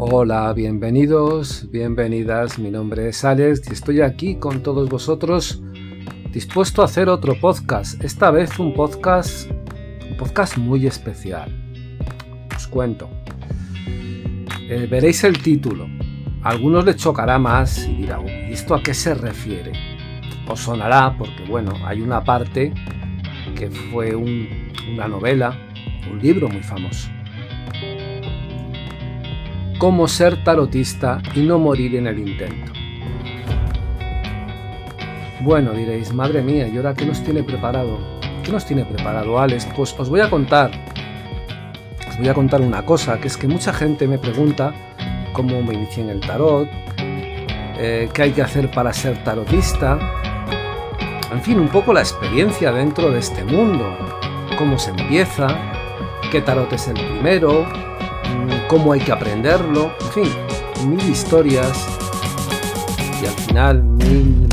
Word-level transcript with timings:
Hola, 0.00 0.52
bienvenidos, 0.52 1.68
bienvenidas. 1.72 2.56
Mi 2.56 2.70
nombre 2.70 3.08
es 3.08 3.24
Alex 3.24 3.62
y 3.68 3.72
estoy 3.72 4.00
aquí 4.00 4.36
con 4.36 4.62
todos 4.62 4.88
vosotros 4.88 5.60
dispuesto 6.32 6.82
a 6.82 6.84
hacer 6.84 7.08
otro 7.08 7.34
podcast. 7.40 8.00
Esta 8.04 8.30
vez 8.30 8.60
un 8.60 8.74
podcast, 8.74 9.50
un 10.08 10.16
podcast 10.16 10.56
muy 10.56 10.86
especial. 10.86 11.50
Os 12.56 12.68
cuento. 12.68 13.10
Eh, 14.68 14.86
veréis 14.88 15.24
el 15.24 15.42
título. 15.42 15.88
A 16.44 16.50
algunos 16.50 16.84
les 16.84 16.94
chocará 16.94 17.36
más 17.40 17.84
y 17.84 17.96
dirán, 17.96 18.24
¿y 18.28 18.52
esto 18.52 18.76
a 18.76 18.82
qué 18.84 18.94
se 18.94 19.14
refiere? 19.14 19.72
Os 20.46 20.60
sonará 20.60 21.16
porque, 21.18 21.44
bueno, 21.48 21.72
hay 21.84 22.02
una 22.02 22.22
parte 22.22 22.72
que 23.56 23.68
fue 23.68 24.14
una 24.14 25.08
novela, 25.08 25.58
un 26.08 26.20
libro 26.20 26.48
muy 26.48 26.62
famoso 26.62 27.08
cómo 29.78 30.08
ser 30.08 30.42
tarotista 30.42 31.22
y 31.34 31.40
no 31.40 31.58
morir 31.58 31.94
en 31.94 32.08
el 32.08 32.18
intento. 32.18 32.72
Bueno, 35.40 35.72
diréis, 35.72 36.12
madre 36.12 36.42
mía, 36.42 36.66
¿y 36.66 36.76
ahora 36.76 36.94
qué 36.94 37.06
nos 37.06 37.22
tiene 37.22 37.44
preparado? 37.44 37.98
¿Qué 38.42 38.50
nos 38.50 38.66
tiene 38.66 38.84
preparado 38.84 39.38
Alex? 39.38 39.68
Pues 39.76 39.94
os 39.98 40.08
voy 40.08 40.20
a 40.20 40.28
contar, 40.28 40.72
os 42.08 42.18
voy 42.18 42.28
a 42.28 42.34
contar 42.34 42.60
una 42.60 42.84
cosa, 42.84 43.20
que 43.20 43.28
es 43.28 43.36
que 43.36 43.46
mucha 43.46 43.72
gente 43.72 44.08
me 44.08 44.18
pregunta 44.18 44.74
cómo 45.32 45.62
me 45.62 45.74
inicié 45.74 46.02
en 46.02 46.10
el 46.10 46.20
tarot, 46.20 46.68
eh, 47.78 48.08
qué 48.12 48.22
hay 48.22 48.32
que 48.32 48.42
hacer 48.42 48.68
para 48.72 48.92
ser 48.92 49.22
tarotista, 49.22 49.96
en 51.30 51.40
fin, 51.40 51.60
un 51.60 51.68
poco 51.68 51.92
la 51.92 52.00
experiencia 52.00 52.72
dentro 52.72 53.12
de 53.12 53.20
este 53.20 53.44
mundo, 53.44 53.96
cómo 54.56 54.76
se 54.76 54.90
empieza, 54.90 55.46
qué 56.32 56.40
tarot 56.40 56.72
es 56.72 56.88
el 56.88 56.94
primero, 56.94 57.64
cómo 58.68 58.92
hay 58.92 59.00
que 59.00 59.12
aprenderlo, 59.12 59.90
en 60.00 60.12
fin, 60.12 60.32
mil 60.86 61.08
historias 61.08 61.72
y 63.20 63.26
al 63.26 63.34
final 63.46 63.82
mil, 63.82 64.46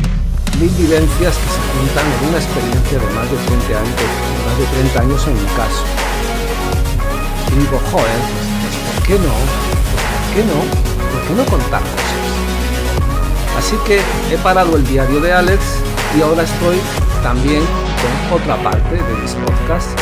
mil 0.59 0.69
vivencias 0.77 1.35
que 1.35 1.49
se 1.51 1.59
juntan 1.75 2.05
en 2.07 2.29
una 2.29 2.37
experiencia 2.37 2.97
de 2.97 3.13
más 3.13 3.29
de 3.29 3.37
30 3.37 3.77
años, 3.77 3.95
más 4.47 4.57
de 4.57 4.65
30 4.65 5.01
años 5.01 5.27
en 5.27 5.33
mi 5.33 5.49
caso. 5.49 5.83
Y 7.51 7.59
digo, 7.59 7.79
joder, 7.91 8.19
¿por 8.95 9.03
qué 9.05 9.13
no? 9.15 9.35
¿Por 9.91 10.33
qué 10.33 10.43
no? 10.47 10.59
¿Por 11.11 11.27
qué 11.27 11.33
no 11.35 11.45
contar? 11.45 11.81
Así 13.57 13.75
que 13.85 13.99
he 14.33 14.37
parado 14.37 14.77
el 14.77 14.87
diario 14.87 15.19
de 15.19 15.33
Alex 15.33 15.61
y 16.17 16.21
ahora 16.21 16.43
estoy 16.43 16.77
también 17.21 17.61
con 18.01 18.39
otra 18.39 18.55
parte 18.63 18.95
de 18.95 19.21
mis 19.21 19.33
podcasts. 19.33 19.93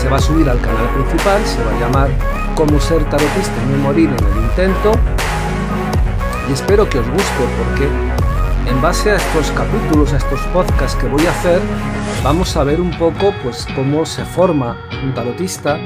Se 0.00 0.08
va 0.08 0.16
a 0.16 0.20
subir 0.20 0.48
al 0.48 0.60
canal 0.60 0.88
principal, 0.94 1.44
se 1.44 1.62
va 1.64 1.70
a 1.72 1.80
llamar 1.80 2.35
cómo 2.56 2.80
ser 2.80 3.04
tarotista 3.10 3.52
y 3.62 3.72
no 3.72 3.78
morir 3.78 4.08
en 4.08 4.26
el 4.26 4.44
intento. 4.44 4.92
Y 6.48 6.52
espero 6.54 6.88
que 6.88 6.98
os 6.98 7.06
guste 7.08 7.44
porque 7.58 7.88
en 8.68 8.82
base 8.82 9.10
a 9.10 9.16
estos 9.16 9.50
capítulos, 9.52 10.12
a 10.12 10.16
estos 10.16 10.40
podcasts 10.52 10.96
que 10.96 11.06
voy 11.06 11.24
a 11.26 11.30
hacer, 11.30 11.60
vamos 12.24 12.56
a 12.56 12.64
ver 12.64 12.80
un 12.80 12.90
poco 12.98 13.32
pues 13.42 13.66
cómo 13.76 14.06
se 14.06 14.24
forma 14.24 14.76
un 15.04 15.14
tarotista, 15.14 15.78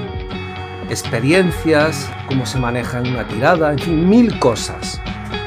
experiencias, 0.88 2.08
cómo 2.28 2.46
se 2.46 2.58
maneja 2.58 2.98
en 2.98 3.08
una 3.08 3.26
tirada, 3.26 3.72
en 3.72 3.78
fin, 3.78 4.08
mil 4.08 4.38
cosas 4.38 5.00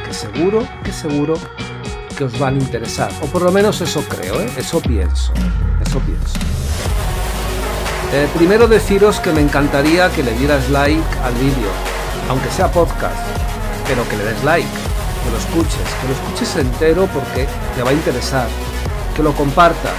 que 0.06 0.14
seguro, 0.14 0.68
que 0.84 0.92
seguro 0.92 1.36
que 2.18 2.26
os 2.26 2.38
van 2.38 2.56
a 2.56 2.60
interesar. 2.60 3.12
O 3.22 3.28
por 3.28 3.44
lo 3.44 3.52
menos 3.52 3.80
eso 3.82 4.04
creo, 4.10 4.42
¿eh? 4.42 4.50
eso 4.58 4.82
pienso, 4.82 5.32
eso 5.82 6.00
pienso. 6.00 6.63
Eh, 8.16 8.28
primero 8.36 8.68
deciros 8.68 9.20
que 9.20 9.32
me 9.32 9.42
encantaría 9.42 10.08
que 10.12 10.22
le 10.22 10.34
dieras 10.34 10.70
like 10.70 11.02
al 11.24 11.34
vídeo, 11.34 11.72
aunque 12.30 12.48
sea 12.52 12.72
podcast, 12.72 13.18
pero 13.88 14.08
que 14.08 14.16
le 14.16 14.24
des 14.24 14.44
like, 14.44 14.68
que 14.68 15.32
lo 15.32 15.38
escuches, 15.40 15.82
que 16.00 16.08
lo 16.08 16.14
escuches 16.14 16.56
entero 16.58 17.08
porque 17.12 17.48
te 17.76 17.82
va 17.82 17.90
a 17.90 17.94
interesar, 17.94 18.48
que 19.16 19.24
lo 19.24 19.34
compartas, 19.34 19.96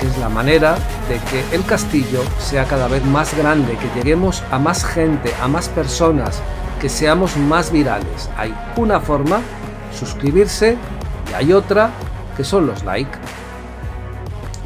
que 0.00 0.08
es 0.08 0.18
la 0.18 0.28
manera 0.28 0.74
de 1.08 1.20
que 1.30 1.54
el 1.54 1.64
castillo 1.64 2.24
sea 2.40 2.64
cada 2.64 2.88
vez 2.88 3.04
más 3.04 3.32
grande, 3.38 3.78
que 3.78 3.88
lleguemos 4.00 4.42
a 4.50 4.58
más 4.58 4.84
gente, 4.84 5.32
a 5.40 5.46
más 5.46 5.68
personas, 5.68 6.40
que 6.80 6.88
seamos 6.88 7.36
más 7.36 7.70
virales. 7.70 8.30
Hay 8.36 8.52
una 8.74 8.98
forma, 8.98 9.38
suscribirse, 9.96 10.76
y 11.30 11.34
hay 11.34 11.52
otra, 11.52 11.90
que 12.36 12.42
son 12.42 12.66
los 12.66 12.82
like. 12.82 13.16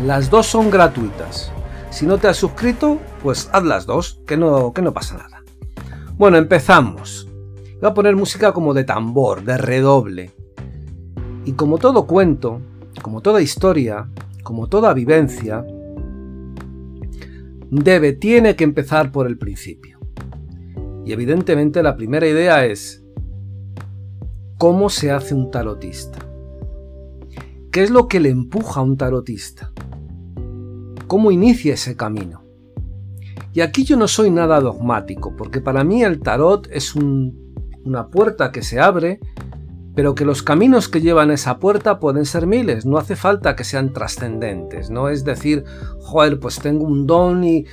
Las 0.03 0.31
dos 0.31 0.47
son 0.47 0.71
gratuitas. 0.71 1.53
Si 1.99 2.07
no 2.07 2.17
te 2.17 2.29
has 2.29 2.37
suscrito, 2.37 3.01
pues 3.25 3.51
haz 3.53 3.65
las 3.65 3.85
dos, 3.85 4.23
que 4.25 4.37
no, 4.37 4.73
que 4.73 4.83
no 4.83 4.95
pasa 4.95 5.17
nada. 5.17 5.43
Bueno, 6.17 6.37
empezamos. 6.37 7.29
Voy 7.81 7.91
a 7.91 7.93
poner 7.93 8.15
música 8.15 8.53
como 8.53 8.73
de 8.73 8.85
tambor, 8.85 9.43
de 9.43 9.59
redoble. 9.59 10.31
Y 11.45 11.55
como 11.55 11.77
todo 11.79 12.07
cuento, 12.07 12.61
como 13.03 13.21
toda 13.21 13.43
historia, 13.43 14.09
como 14.45 14.69
toda 14.69 14.95
vivencia, 14.95 15.67
debe, 17.69 18.13
tiene 18.13 18.55
que 18.55 18.63
empezar 18.63 19.11
por 19.11 19.27
el 19.27 19.37
principio. 19.37 19.99
Y 21.05 21.11
evidentemente 21.11 21.83
la 21.83 21.97
primera 21.97 22.29
idea 22.29 22.65
es, 22.65 23.03
¿cómo 24.57 24.89
se 24.89 25.11
hace 25.11 25.35
un 25.35 25.51
tarotista? 25.51 26.21
¿Qué 27.73 27.83
es 27.83 27.91
lo 27.91 28.07
que 28.07 28.21
le 28.21 28.29
empuja 28.29 28.79
a 28.79 28.85
un 28.85 28.97
tarotista? 28.97 29.73
Cómo 31.09 31.33
inicia 31.33 31.75
ese 31.75 31.97
camino. 31.97 32.45
Y 33.53 33.61
aquí 33.61 33.83
yo 33.83 33.97
no 33.97 34.07
soy 34.07 34.31
nada 34.31 34.61
dogmático, 34.61 35.35
porque 35.37 35.61
para 35.61 35.83
mí 35.83 36.05
el 36.05 36.21
tarot 36.21 36.69
es 36.71 36.95
una 36.95 38.09
puerta 38.09 38.53
que 38.53 38.63
se 38.63 38.79
abre, 38.79 39.19
pero 39.97 40.15
que 40.15 40.25
los 40.25 40.45
caminos 40.45 40.89
que 40.89 41.01
llevan 41.01 41.33
esa 41.33 41.59
puerta 41.59 41.99
pueden 41.99 42.25
ser 42.25 42.47
miles, 42.47 42.87
no 42.87 42.99
hace 42.99 43.17
falta 43.17 43.57
que 43.57 43.65
sean 43.65 43.93
trascendentes, 43.93 44.91
no 44.91 45.09
es 45.09 45.25
decir, 45.25 45.65
joder, 45.99 46.39
pues 46.39 46.61
tengo 46.61 46.85
un 46.85 47.05
don 47.05 47.43
y, 47.43 47.65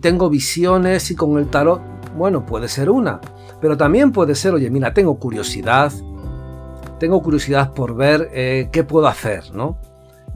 tengo 0.00 0.30
visiones 0.30 1.10
y 1.10 1.14
con 1.14 1.36
el 1.36 1.48
tarot, 1.48 1.82
bueno, 2.16 2.46
puede 2.46 2.68
ser 2.68 2.88
una, 2.88 3.20
pero 3.60 3.76
también 3.76 4.12
puede 4.12 4.34
ser, 4.34 4.54
oye, 4.54 4.70
mira, 4.70 4.94
tengo 4.94 5.18
curiosidad, 5.18 5.92
tengo 6.98 7.20
curiosidad 7.22 7.74
por 7.74 7.94
ver 7.94 8.30
eh, 8.32 8.70
qué 8.72 8.82
puedo 8.84 9.06
hacer, 9.06 9.54
¿no? 9.54 9.78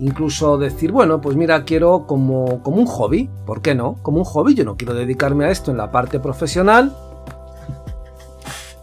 Incluso 0.01 0.59
decir, 0.59 0.93
bueno, 0.93 1.21
pues 1.21 1.37
mira, 1.37 1.65
quiero 1.65 2.07
como, 2.07 2.63
como 2.63 2.77
un 2.77 2.87
hobby, 2.87 3.29
¿por 3.45 3.61
qué 3.61 3.75
no? 3.75 3.97
Como 4.03 4.19
un 4.19 4.25
hobby, 4.25 4.55
yo 4.55 4.65
no 4.65 4.77
quiero 4.77 4.95
dedicarme 4.95 5.45
a 5.45 5.51
esto 5.51 5.73
en 5.73 5.77
la 5.77 5.91
parte 5.91 6.21
profesional, 6.21 6.97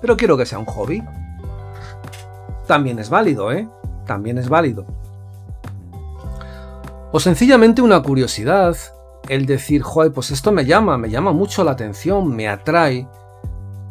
pero 0.01 0.17
quiero 0.17 0.35
que 0.35 0.45
sea 0.45 0.59
un 0.59 0.65
hobby. 0.65 1.01
También 2.67 2.99
es 2.99 3.09
válido, 3.09 3.51
¿eh? 3.53 3.69
También 4.05 4.37
es 4.37 4.49
válido. 4.49 4.85
O 7.13 7.19
sencillamente 7.21 7.81
una 7.81 8.03
curiosidad, 8.03 8.75
el 9.29 9.45
decir, 9.45 9.83
joder, 9.83 10.11
pues 10.11 10.31
esto 10.31 10.51
me 10.51 10.65
llama, 10.65 10.97
me 10.97 11.09
llama 11.09 11.31
mucho 11.31 11.63
la 11.63 11.71
atención, 11.71 12.35
me 12.35 12.49
atrae, 12.49 13.07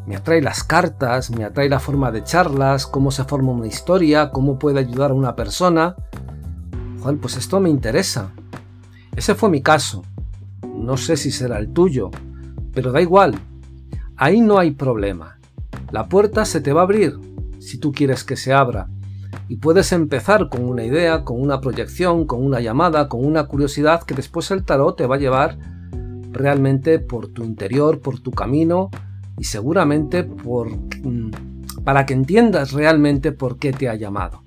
me 0.04 0.16
atrae 0.16 0.42
las 0.42 0.62
cartas, 0.62 1.30
me 1.30 1.44
atrae 1.44 1.70
la 1.70 1.80
forma 1.80 2.12
de 2.12 2.22
charlas, 2.22 2.86
cómo 2.86 3.10
se 3.10 3.24
forma 3.24 3.52
una 3.52 3.66
historia, 3.66 4.30
cómo 4.30 4.58
puede 4.58 4.80
ayudar 4.80 5.12
a 5.12 5.14
una 5.14 5.34
persona 5.34 5.96
pues 7.12 7.36
esto 7.36 7.60
me 7.60 7.68
interesa. 7.68 8.32
Ese 9.14 9.34
fue 9.34 9.50
mi 9.50 9.62
caso. 9.62 10.02
No 10.74 10.96
sé 10.96 11.16
si 11.16 11.30
será 11.30 11.58
el 11.58 11.72
tuyo, 11.72 12.10
pero 12.72 12.92
da 12.92 13.02
igual. 13.02 13.34
Ahí 14.16 14.40
no 14.40 14.58
hay 14.58 14.70
problema. 14.70 15.38
La 15.92 16.08
puerta 16.08 16.44
se 16.44 16.60
te 16.60 16.72
va 16.72 16.80
a 16.80 16.84
abrir 16.84 17.18
si 17.60 17.78
tú 17.78 17.92
quieres 17.92 18.24
que 18.24 18.36
se 18.36 18.52
abra. 18.52 18.88
Y 19.48 19.56
puedes 19.56 19.92
empezar 19.92 20.48
con 20.48 20.64
una 20.64 20.84
idea, 20.84 21.24
con 21.24 21.40
una 21.40 21.60
proyección, 21.60 22.26
con 22.26 22.42
una 22.42 22.60
llamada, 22.60 23.08
con 23.08 23.24
una 23.24 23.44
curiosidad 23.46 24.02
que 24.02 24.14
después 24.14 24.50
el 24.50 24.64
tarot 24.64 24.96
te 24.96 25.06
va 25.06 25.16
a 25.16 25.18
llevar 25.18 25.58
realmente 26.32 26.98
por 26.98 27.28
tu 27.28 27.44
interior, 27.44 28.00
por 28.00 28.20
tu 28.20 28.30
camino 28.30 28.90
y 29.38 29.44
seguramente 29.44 30.24
por 30.24 30.70
mm, 30.70 31.30
para 31.84 32.06
que 32.06 32.14
entiendas 32.14 32.72
realmente 32.72 33.32
por 33.32 33.58
qué 33.58 33.72
te 33.72 33.88
ha 33.88 33.94
llamado. 33.94 34.43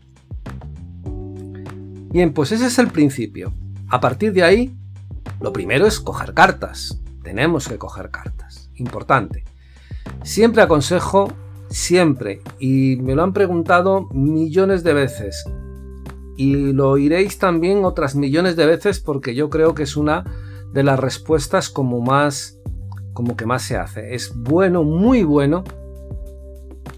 Bien, 2.17 2.33
pues 2.33 2.51
ese 2.51 2.65
es 2.65 2.79
el 2.79 2.87
principio. 2.87 3.53
A 3.89 3.99
partir 3.99 4.33
de 4.33 4.41
ahí, 4.41 4.75
lo 5.39 5.53
primero 5.53 5.85
es 5.85 5.99
coger 5.99 6.33
cartas. 6.33 6.99
Tenemos 7.21 7.67
que 7.67 7.77
coger 7.77 8.09
cartas. 8.09 8.71
Importante. 8.73 9.43
Siempre 10.23 10.63
aconsejo, 10.63 11.31
siempre, 11.69 12.41
y 12.57 12.95
me 13.03 13.13
lo 13.13 13.21
han 13.21 13.33
preguntado 13.33 14.09
millones 14.13 14.83
de 14.83 14.93
veces, 14.93 15.45
y 16.37 16.73
lo 16.73 16.89
oiréis 16.89 17.37
también 17.37 17.85
otras 17.85 18.15
millones 18.15 18.55
de 18.55 18.65
veces 18.65 18.99
porque 18.99 19.35
yo 19.35 19.51
creo 19.51 19.75
que 19.75 19.83
es 19.83 19.95
una 19.95 20.25
de 20.73 20.81
las 20.81 20.99
respuestas 20.99 21.69
como 21.69 22.01
más 22.01 22.57
como 23.13 23.37
que 23.37 23.45
más 23.45 23.61
se 23.61 23.77
hace. 23.77 24.15
Es 24.15 24.33
bueno, 24.35 24.83
muy 24.83 25.21
bueno 25.21 25.63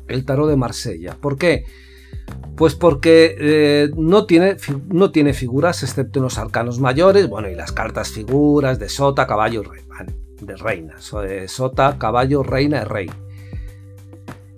el 0.07 0.23
tarot 0.23 0.49
de 0.49 0.55
Marsella. 0.55 1.17
¿Por 1.19 1.37
qué? 1.37 1.65
Pues 2.55 2.75
porque 2.75 3.35
eh, 3.39 3.89
no, 3.95 4.25
tiene, 4.25 4.57
no 4.87 5.11
tiene 5.11 5.33
figuras 5.33 5.81
excepto 5.83 6.19
en 6.19 6.23
los 6.23 6.37
arcanos 6.37 6.79
mayores, 6.79 7.29
bueno, 7.29 7.49
y 7.49 7.55
las 7.55 7.71
cartas 7.71 8.11
figuras 8.11 8.79
de 8.79 8.89
sota, 8.89 9.25
caballo, 9.27 9.63
rey, 9.63 9.81
de 10.41 10.55
reina, 10.55 10.95
sota, 11.47 11.97
caballo, 11.97 12.43
reina 12.43 12.81
y 12.81 12.83
rey. 12.83 13.09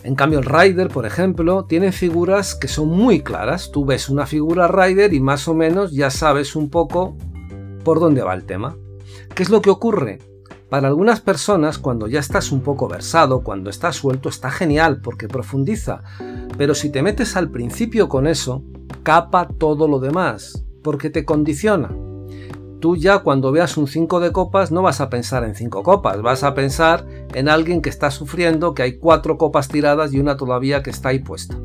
En 0.04 0.16
cambio, 0.16 0.40
el 0.40 0.46
Rider, 0.46 0.88
por 0.88 1.06
ejemplo, 1.06 1.66
tiene 1.66 1.92
figuras 1.92 2.56
que 2.56 2.68
son 2.68 2.88
muy 2.88 3.22
claras. 3.22 3.72
Tú 3.72 3.86
ves 3.86 4.10
una 4.10 4.26
figura 4.26 4.68
Rider 4.68 5.14
y 5.14 5.20
más 5.20 5.48
o 5.48 5.54
menos 5.54 5.92
ya 5.92 6.10
sabes 6.10 6.56
un 6.56 6.72
poco 6.72 7.16
por 7.84 8.00
dónde 8.00 8.24
va 8.24 8.34
el 8.34 8.46
tema. 8.46 8.76
¿Qué 9.36 9.44
es 9.44 9.50
lo 9.50 9.62
que 9.62 9.70
ocurre? 9.70 10.20
Para 10.72 10.88
algunas 10.88 11.20
personas, 11.20 11.78
cuando 11.78 12.08
ya 12.08 12.22
estás 12.22 12.54
un 12.54 12.62
poco 12.62 12.88
versado, 12.88 13.44
cuando 13.44 13.70
estás 13.70 13.98
suelto, 13.98 14.30
está 14.30 14.50
genial 14.50 15.02
porque 15.02 15.28
profundiza. 15.28 16.02
Pero 16.58 16.76
si 16.76 16.90
te 16.90 17.02
metes 17.02 17.36
al 17.36 17.50
principio 17.50 18.08
con 18.08 18.26
eso, 18.26 18.64
capa 19.04 19.50
todo 19.50 19.90
lo 19.90 20.00
demás, 20.00 20.64
porque 20.82 21.10
te 21.10 21.26
condiciona. 21.26 21.94
Tú 22.80 22.96
ya 22.96 23.20
cuando 23.20 23.52
veas 23.52 23.76
un 23.76 23.86
5 23.86 24.22
de 24.22 24.32
copas 24.32 24.72
no 24.72 24.82
vas 24.82 25.02
a 25.02 25.10
pensar 25.10 25.44
en 25.44 25.56
5 25.56 25.84
copas, 25.84 26.22
vas 26.22 26.46
a 26.46 26.54
pensar 26.54 27.06
en 27.34 27.50
alguien 27.50 27.82
que 27.82 27.90
está 27.90 28.10
sufriendo, 28.10 28.74
que 28.74 28.84
hay 28.84 28.98
4 28.98 29.38
copas 29.38 29.68
tiradas 29.68 30.14
y 30.14 30.22
una 30.22 30.38
todavía 30.38 30.84
que 30.84 30.92
está 30.92 31.10
ahí 31.10 31.20
puesta. 31.20 31.58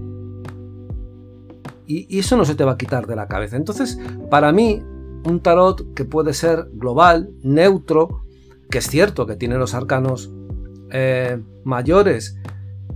Y, 1.86 2.12
y 2.12 2.18
eso 2.18 2.36
no 2.36 2.44
se 2.44 2.56
te 2.56 2.64
va 2.64 2.72
a 2.72 2.76
quitar 2.76 3.06
de 3.06 3.14
la 3.14 3.28
cabeza. 3.28 3.54
Entonces, 3.56 4.00
para 4.32 4.50
mí, 4.50 4.82
un 5.24 5.38
tarot 5.38 5.94
que 5.94 6.04
puede 6.04 6.34
ser 6.34 6.68
global, 6.72 7.30
neutro, 7.44 8.25
que 8.70 8.78
es 8.78 8.88
cierto 8.88 9.26
que 9.26 9.36
tiene 9.36 9.56
los 9.56 9.74
arcanos 9.74 10.32
eh, 10.90 11.40
mayores, 11.64 12.38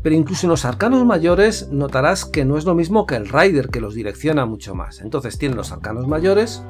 pero 0.02 0.14
incluso 0.14 0.46
en 0.46 0.50
los 0.50 0.64
arcanos 0.64 1.05
mayores 1.05 1.69
notarás 1.70 2.25
que 2.25 2.44
no 2.44 2.56
es 2.56 2.64
lo 2.64 2.75
mismo 2.75 3.06
que 3.06 3.17
el 3.17 3.28
Rider, 3.28 3.69
que 3.69 3.81
los 3.81 3.94
direcciona 3.94 4.46
mucho 4.46 4.75
más. 4.75 5.00
Entonces 5.00 5.38
tiene 5.38 5.55
los 5.55 5.72
arcanos 5.72 6.06
mayores, 6.06 6.62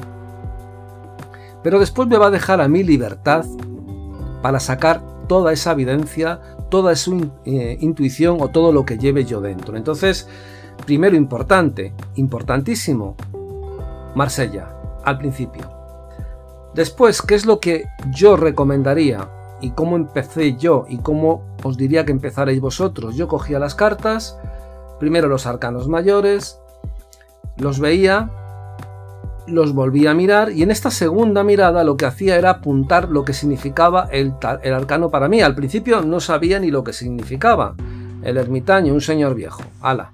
pero 1.63 1.79
después 1.79 2.09
me 2.09 2.19
va 2.19 2.27
a 2.27 2.31
dejar 2.31 2.61
a 2.61 2.69
mi 2.69 2.83
libertad 2.83 3.45
para 4.43 4.59
sacar 4.59 5.03
toda 5.29 5.53
esa 5.53 5.73
evidencia, 5.73 6.41
toda 6.71 6.97
su 6.97 7.31
eh, 7.45 7.77
intuición 7.81 8.39
o 8.41 8.49
todo 8.49 8.73
lo 8.73 8.85
que 8.85 8.99
lleve 8.99 9.25
yo 9.25 9.41
dentro. 9.41 9.77
Entonces, 9.77 10.29
primero 10.87 11.17
importante, 11.17 11.95
importantísimo, 12.17 13.17
Marsella, 14.15 14.75
al 15.05 15.19
principio. 15.19 15.80
Después, 16.75 17.23
¿qué 17.23 17.35
es 17.35 17.47
lo 17.47 17.61
que 17.61 17.89
yo 18.11 18.37
recomendaría? 18.37 19.29
Y 19.61 19.71
cómo 19.73 19.97
empecé 19.97 20.57
yo 20.57 20.87
y 20.89 20.99
cómo 20.99 21.43
os 21.63 21.77
diría 21.77 22.05
que 22.05 22.13
empezaréis 22.13 22.61
vosotros. 22.61 23.17
Yo 23.17 23.29
cogía 23.29 23.59
las 23.59 23.75
cartas, 23.75 24.39
primero 24.99 25.29
los 25.29 25.47
arcanos 25.47 25.89
mayores, 25.89 26.59
los 27.57 27.81
veía, 27.81 28.31
los 29.47 29.75
volvía 29.75 30.13
a 30.13 30.15
mirar 30.15 30.53
y 30.53 30.63
en 30.63 30.71
esta 30.71 30.91
segunda 30.91 31.43
mirada 31.43 31.83
lo 31.83 31.97
que 31.97 32.07
hacía 32.07 32.37
era 32.37 32.51
apuntar 32.51 33.09
lo 33.09 33.25
que 33.25 33.33
significaba 33.33 34.09
el, 34.13 34.35
el 34.63 34.75
arcano 34.75 35.11
para 35.11 35.29
mí. 35.29 35.43
Al 35.43 35.55
principio 35.55 36.03
no 36.03 36.21
sabía 36.21 36.61
ni 36.61 36.71
lo 36.71 36.85
que 36.85 36.93
significaba. 36.93 37.75
El 38.23 38.37
ermitaño, 38.37 38.95
un 38.95 39.01
señor 39.01 39.35
viejo. 39.35 39.63
Ala. 39.81 40.13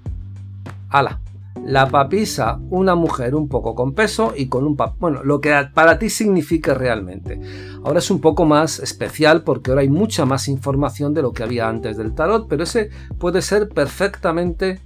Ala 0.89 1.19
la 1.65 1.89
papisa, 1.89 2.59
una 2.69 2.95
mujer 2.95 3.35
un 3.35 3.49
poco 3.49 3.75
con 3.75 3.93
peso 3.93 4.33
y 4.35 4.47
con 4.47 4.65
un 4.65 4.77
bueno, 4.99 5.23
lo 5.23 5.41
que 5.41 5.53
para 5.73 5.99
ti 5.99 6.09
significa 6.09 6.73
realmente. 6.73 7.39
Ahora 7.83 7.99
es 7.99 8.09
un 8.09 8.21
poco 8.21 8.45
más 8.45 8.79
especial 8.79 9.43
porque 9.43 9.71
ahora 9.71 9.81
hay 9.81 9.89
mucha 9.89 10.25
más 10.25 10.47
información 10.47 11.13
de 11.13 11.21
lo 11.21 11.33
que 11.33 11.43
había 11.43 11.67
antes 11.67 11.97
del 11.97 12.13
tarot, 12.13 12.47
pero 12.47 12.63
ese 12.63 12.89
puede 13.17 13.41
ser 13.41 13.69
perfectamente 13.69 14.79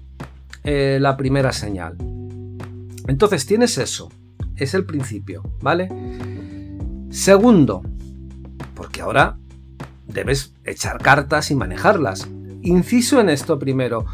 eh, 0.63 0.97
la 1.01 1.17
primera 1.17 1.51
señal. 1.51 1.97
Entonces 3.07 3.45
tienes 3.45 3.77
eso, 3.77 4.09
es 4.55 4.73
el 4.73 4.85
principio, 4.85 5.43
¿vale? 5.61 5.89
Segundo, 7.09 7.81
porque 8.75 9.01
ahora 9.01 9.37
debes 10.07 10.53
echar 10.63 11.01
cartas 11.01 11.51
y 11.51 11.55
manejarlas. 11.55 12.29
Inciso 12.61 13.19
en 13.19 13.29
esto 13.29 13.57
primero. 13.57 14.05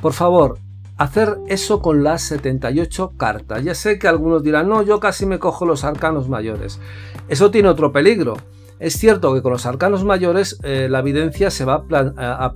Por 0.00 0.12
favor, 0.12 0.58
hacer 0.96 1.38
eso 1.48 1.80
con 1.80 2.02
las 2.02 2.22
78 2.22 3.12
cartas. 3.16 3.62
Ya 3.64 3.74
sé 3.74 3.98
que 3.98 4.08
algunos 4.08 4.42
dirán, 4.42 4.68
no, 4.68 4.82
yo 4.82 5.00
casi 5.00 5.26
me 5.26 5.38
cojo 5.38 5.66
los 5.66 5.84
arcanos 5.84 6.28
mayores. 6.28 6.80
Eso 7.28 7.50
tiene 7.50 7.68
otro 7.68 7.92
peligro. 7.92 8.36
Es 8.78 8.94
cierto 8.94 9.34
que 9.34 9.42
con 9.42 9.52
los 9.52 9.66
arcanos 9.66 10.04
mayores 10.04 10.58
eh, 10.62 10.88
la 10.90 11.00
evidencia 11.00 11.50
se 11.50 11.64
va 11.64 11.84
a, 11.90 12.52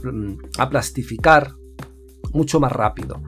a 0.59 0.71
plastificar 0.71 1.55
mucho 2.33 2.61
más 2.61 2.73
rápido. 2.73 3.21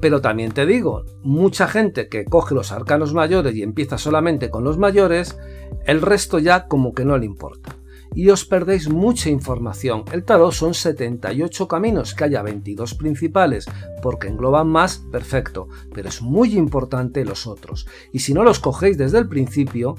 Pero 0.00 0.20
también 0.20 0.52
te 0.52 0.64
digo, 0.64 1.04
mucha 1.22 1.66
gente 1.66 2.08
que 2.08 2.24
coge 2.24 2.54
los 2.54 2.70
arcanos 2.70 3.14
mayores 3.14 3.54
y 3.54 3.62
empieza 3.62 3.98
solamente 3.98 4.48
con 4.48 4.64
los 4.64 4.78
mayores, 4.78 5.38
el 5.86 6.00
resto 6.00 6.38
ya 6.38 6.66
como 6.68 6.92
que 6.92 7.04
no 7.04 7.18
le 7.18 7.26
importa 7.26 7.77
y 8.14 8.30
os 8.30 8.44
perdéis 8.44 8.88
mucha 8.88 9.30
información. 9.30 10.04
El 10.12 10.24
tarot 10.24 10.52
son 10.52 10.74
78 10.74 11.68
caminos, 11.68 12.14
que 12.14 12.24
haya 12.24 12.42
22 12.42 12.94
principales, 12.94 13.66
porque 14.02 14.28
engloban 14.28 14.68
más, 14.68 14.98
perfecto, 15.10 15.68
pero 15.94 16.08
es 16.08 16.22
muy 16.22 16.56
importante 16.56 17.24
los 17.24 17.46
otros. 17.46 17.86
Y 18.12 18.20
si 18.20 18.34
no 18.34 18.44
los 18.44 18.58
cogéis 18.60 18.98
desde 18.98 19.18
el 19.18 19.28
principio, 19.28 19.96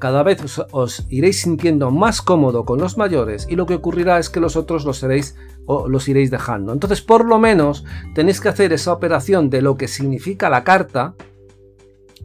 cada 0.00 0.22
vez 0.22 0.40
os, 0.72 1.06
iréis 1.10 1.42
sintiendo 1.42 1.90
más 1.90 2.22
cómodo 2.22 2.64
con 2.64 2.80
los 2.80 2.96
mayores 2.96 3.46
y 3.48 3.54
lo 3.54 3.66
que 3.66 3.74
ocurrirá 3.74 4.18
es 4.18 4.30
que 4.30 4.40
los 4.40 4.56
otros 4.56 4.84
los, 4.84 4.98
seréis, 4.98 5.36
o 5.66 5.88
los 5.88 6.08
iréis 6.08 6.30
dejando. 6.30 6.72
Entonces, 6.72 7.02
por 7.02 7.24
lo 7.24 7.38
menos, 7.38 7.84
tenéis 8.14 8.40
que 8.40 8.48
hacer 8.48 8.72
esa 8.72 8.92
operación 8.92 9.50
de 9.50 9.60
lo 9.60 9.76
que 9.76 9.88
significa 9.88 10.48
la 10.48 10.64
carta, 10.64 11.14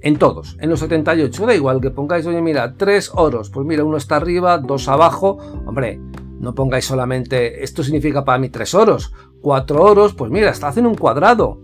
en 0.05 0.19
todos, 0.19 0.55
en 0.59 0.69
los 0.69 0.81
78, 0.81 1.47
da 1.47 1.55
igual 1.55 1.81
que 1.81 1.89
pongáis, 1.89 2.27
oye, 2.27 2.39
mira, 2.39 2.75
tres 2.77 3.09
oros, 3.15 3.49
pues 3.49 3.65
mira, 3.65 3.83
uno 3.83 3.97
está 3.97 4.17
arriba, 4.17 4.59
dos 4.59 4.87
abajo, 4.87 5.39
hombre, 5.65 5.99
no 6.39 6.53
pongáis 6.53 6.85
solamente, 6.85 7.63
esto 7.63 7.83
significa 7.83 8.23
para 8.23 8.37
mí 8.37 8.49
tres 8.49 8.75
oros, 8.75 9.11
cuatro 9.41 9.81
oros, 9.81 10.13
pues 10.13 10.29
mira, 10.29 10.51
está 10.51 10.67
haciendo 10.67 10.91
un 10.91 10.95
cuadrado, 10.95 11.59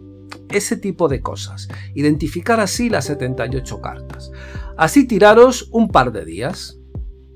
ese 0.50 0.76
tipo 0.76 1.08
de 1.08 1.22
cosas, 1.22 1.68
identificar 1.94 2.60
así 2.60 2.90
las 2.90 3.06
78 3.06 3.80
cartas. 3.80 4.32
Así 4.76 5.06
tiraros 5.06 5.70
un 5.72 5.90
par 5.90 6.12
de 6.12 6.26
días, 6.26 6.80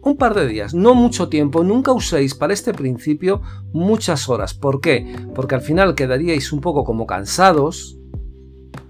un 0.02 0.18
par 0.18 0.34
de 0.34 0.48
días, 0.48 0.74
no 0.74 0.96
mucho 0.96 1.30
tiempo, 1.30 1.64
nunca 1.64 1.92
uséis 1.92 2.34
para 2.34 2.54
este 2.54 2.74
principio 2.74 3.44
muchas 3.74 4.28
horas. 4.28 4.56
¿Por 4.56 4.82
qué? 4.82 5.16
Porque 5.36 5.54
al 5.54 5.62
final 5.62 5.94
quedaríais 5.94 6.52
un 6.52 6.62
poco 6.62 6.84
como 6.84 7.06
cansados, 7.06 8.00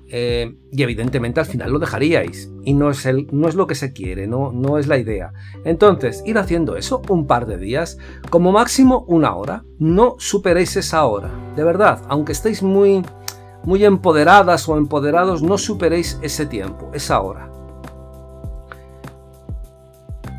eh, 0.08 0.56
y 0.72 0.84
evidentemente 0.84 1.40
al 1.40 1.46
final 1.46 1.72
lo 1.72 1.80
dejaríais. 1.80 2.52
Y 2.64 2.74
no 2.74 2.90
es, 2.90 3.06
el, 3.06 3.28
no 3.32 3.48
es 3.48 3.56
lo 3.56 3.68
que 3.68 3.76
se 3.76 3.94
quiere, 3.94 4.28
no, 4.28 4.52
no 4.52 4.78
es 4.78 4.88
la 4.88 4.98
idea. 4.98 5.34
Entonces, 5.64 6.24
ir 6.26 6.38
haciendo 6.38 6.76
eso 6.76 7.02
un 7.10 7.28
par 7.28 7.46
de 7.46 7.58
días, 7.58 7.98
como 8.30 8.52
máximo 8.52 9.06
una 9.08 9.36
hora. 9.36 9.64
No 9.80 10.16
superéis 10.20 10.76
esa 10.76 11.06
hora. 11.06 11.30
De 11.56 11.64
verdad, 11.64 12.02
aunque 12.08 12.34
estéis 12.34 12.62
muy, 12.62 13.04
muy 13.64 13.84
empoderadas 13.84 14.68
o 14.70 14.78
empoderados, 14.78 15.42
no 15.42 15.58
superéis 15.58 16.20
ese 16.22 16.46
tiempo, 16.46 16.92
esa 16.94 17.22
hora. 17.22 17.52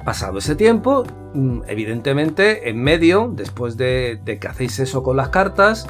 Pasado 0.05 0.39
ese 0.39 0.55
tiempo, 0.55 1.03
mm, 1.35 1.63
evidentemente, 1.67 2.71
en 2.71 2.81
medio, 2.81 3.33
después 3.35 3.77
de, 3.77 4.21
de 4.25 4.39
que 4.39 4.47
hacéis 4.47 4.79
eso 4.79 5.03
con 5.03 5.17
las 5.17 5.31
cartas, 5.31 5.89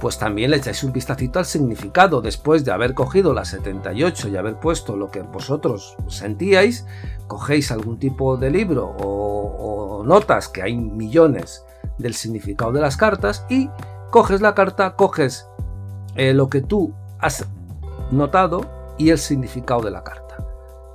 pues 0.00 0.18
también 0.18 0.50
le 0.50 0.56
echáis 0.56 0.82
un 0.82 0.92
vistacito 0.92 1.38
al 1.38 1.44
significado 1.44 2.22
después 2.22 2.64
de 2.64 2.72
haber 2.72 2.94
cogido 2.94 3.34
las 3.34 3.48
78 3.48 4.28
y 4.28 4.36
haber 4.36 4.56
puesto 4.56 4.96
lo 4.96 5.10
que 5.10 5.20
vosotros 5.20 5.94
sentíais, 6.08 6.86
cogéis 7.26 7.70
algún 7.70 7.98
tipo 7.98 8.38
de 8.38 8.50
libro 8.50 8.96
o, 8.98 10.02
notas, 10.04 10.48
que 10.48 10.62
hay 10.62 10.74
millones 10.74 11.62
del 11.98 12.14
significado 12.14 12.72
de 12.72 12.80
las 12.80 12.96
cartas, 12.96 13.44
y 13.50 13.68
coges 14.10 14.40
la 14.40 14.54
carta, 14.54 14.96
coges 14.96 15.46
eh, 16.16 16.32
lo 16.32 16.48
que 16.48 16.62
tú 16.62 16.94
has 17.18 17.46
notado 18.10 18.94
y 18.96 19.10
el 19.10 19.18
significado 19.18 19.82
de 19.82 19.90
la 19.90 20.02
carta. 20.02 20.38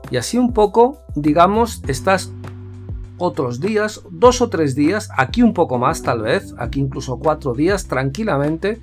Y 0.09 0.17
así 0.17 0.39
un 0.39 0.53
poco, 0.53 1.03
digamos, 1.13 1.83
estás 1.87 2.31
otros 3.17 3.59
días, 3.59 4.01
dos 4.09 4.41
o 4.41 4.49
tres 4.49 4.75
días, 4.75 5.09
aquí 5.15 5.41
un 5.41 5.53
poco 5.53 5.77
más 5.77 6.01
tal 6.01 6.21
vez, 6.21 6.53
aquí 6.57 6.79
incluso 6.79 7.19
cuatro 7.19 7.53
días 7.53 7.87
tranquilamente, 7.87 8.81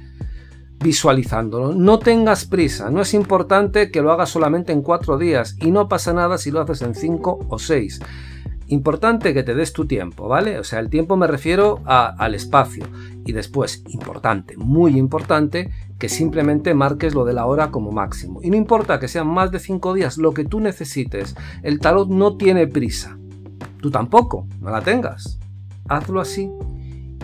visualizándolo. 0.82 1.72
No 1.72 1.98
tengas 1.98 2.44
prisa, 2.44 2.90
no 2.90 3.00
es 3.00 3.14
importante 3.14 3.90
que 3.90 4.02
lo 4.02 4.12
hagas 4.12 4.30
solamente 4.30 4.72
en 4.72 4.82
cuatro 4.82 5.18
días 5.18 5.56
y 5.60 5.70
no 5.70 5.88
pasa 5.88 6.12
nada 6.12 6.38
si 6.38 6.50
lo 6.50 6.60
haces 6.60 6.82
en 6.82 6.94
cinco 6.94 7.38
o 7.48 7.58
seis. 7.58 8.00
Importante 8.68 9.34
que 9.34 9.42
te 9.42 9.54
des 9.54 9.72
tu 9.72 9.86
tiempo, 9.86 10.28
¿vale? 10.28 10.58
O 10.58 10.64
sea, 10.64 10.78
el 10.78 10.88
tiempo 10.88 11.16
me 11.16 11.26
refiero 11.26 11.80
al 11.84 12.34
espacio. 12.34 12.86
Y 13.26 13.32
después, 13.32 13.84
importante, 13.88 14.56
muy 14.56 14.96
importante, 14.96 15.70
que 15.98 16.08
simplemente 16.08 16.72
marques 16.72 17.14
lo 17.14 17.24
de 17.24 17.34
la 17.34 17.44
hora 17.44 17.70
como 17.70 17.92
máximo. 17.92 18.40
Y 18.42 18.48
no 18.48 18.56
importa 18.56 18.98
que 18.98 19.08
sean 19.08 19.28
más 19.28 19.50
de 19.50 19.58
cinco 19.58 19.92
días, 19.92 20.16
lo 20.16 20.32
que 20.32 20.44
tú 20.44 20.58
necesites. 20.58 21.36
El 21.62 21.80
tarot 21.80 22.08
no 22.08 22.36
tiene 22.38 22.66
prisa. 22.66 23.18
Tú 23.80 23.90
tampoco, 23.90 24.46
no 24.60 24.70
la 24.70 24.80
tengas. 24.80 25.38
Hazlo 25.88 26.20
así 26.20 26.50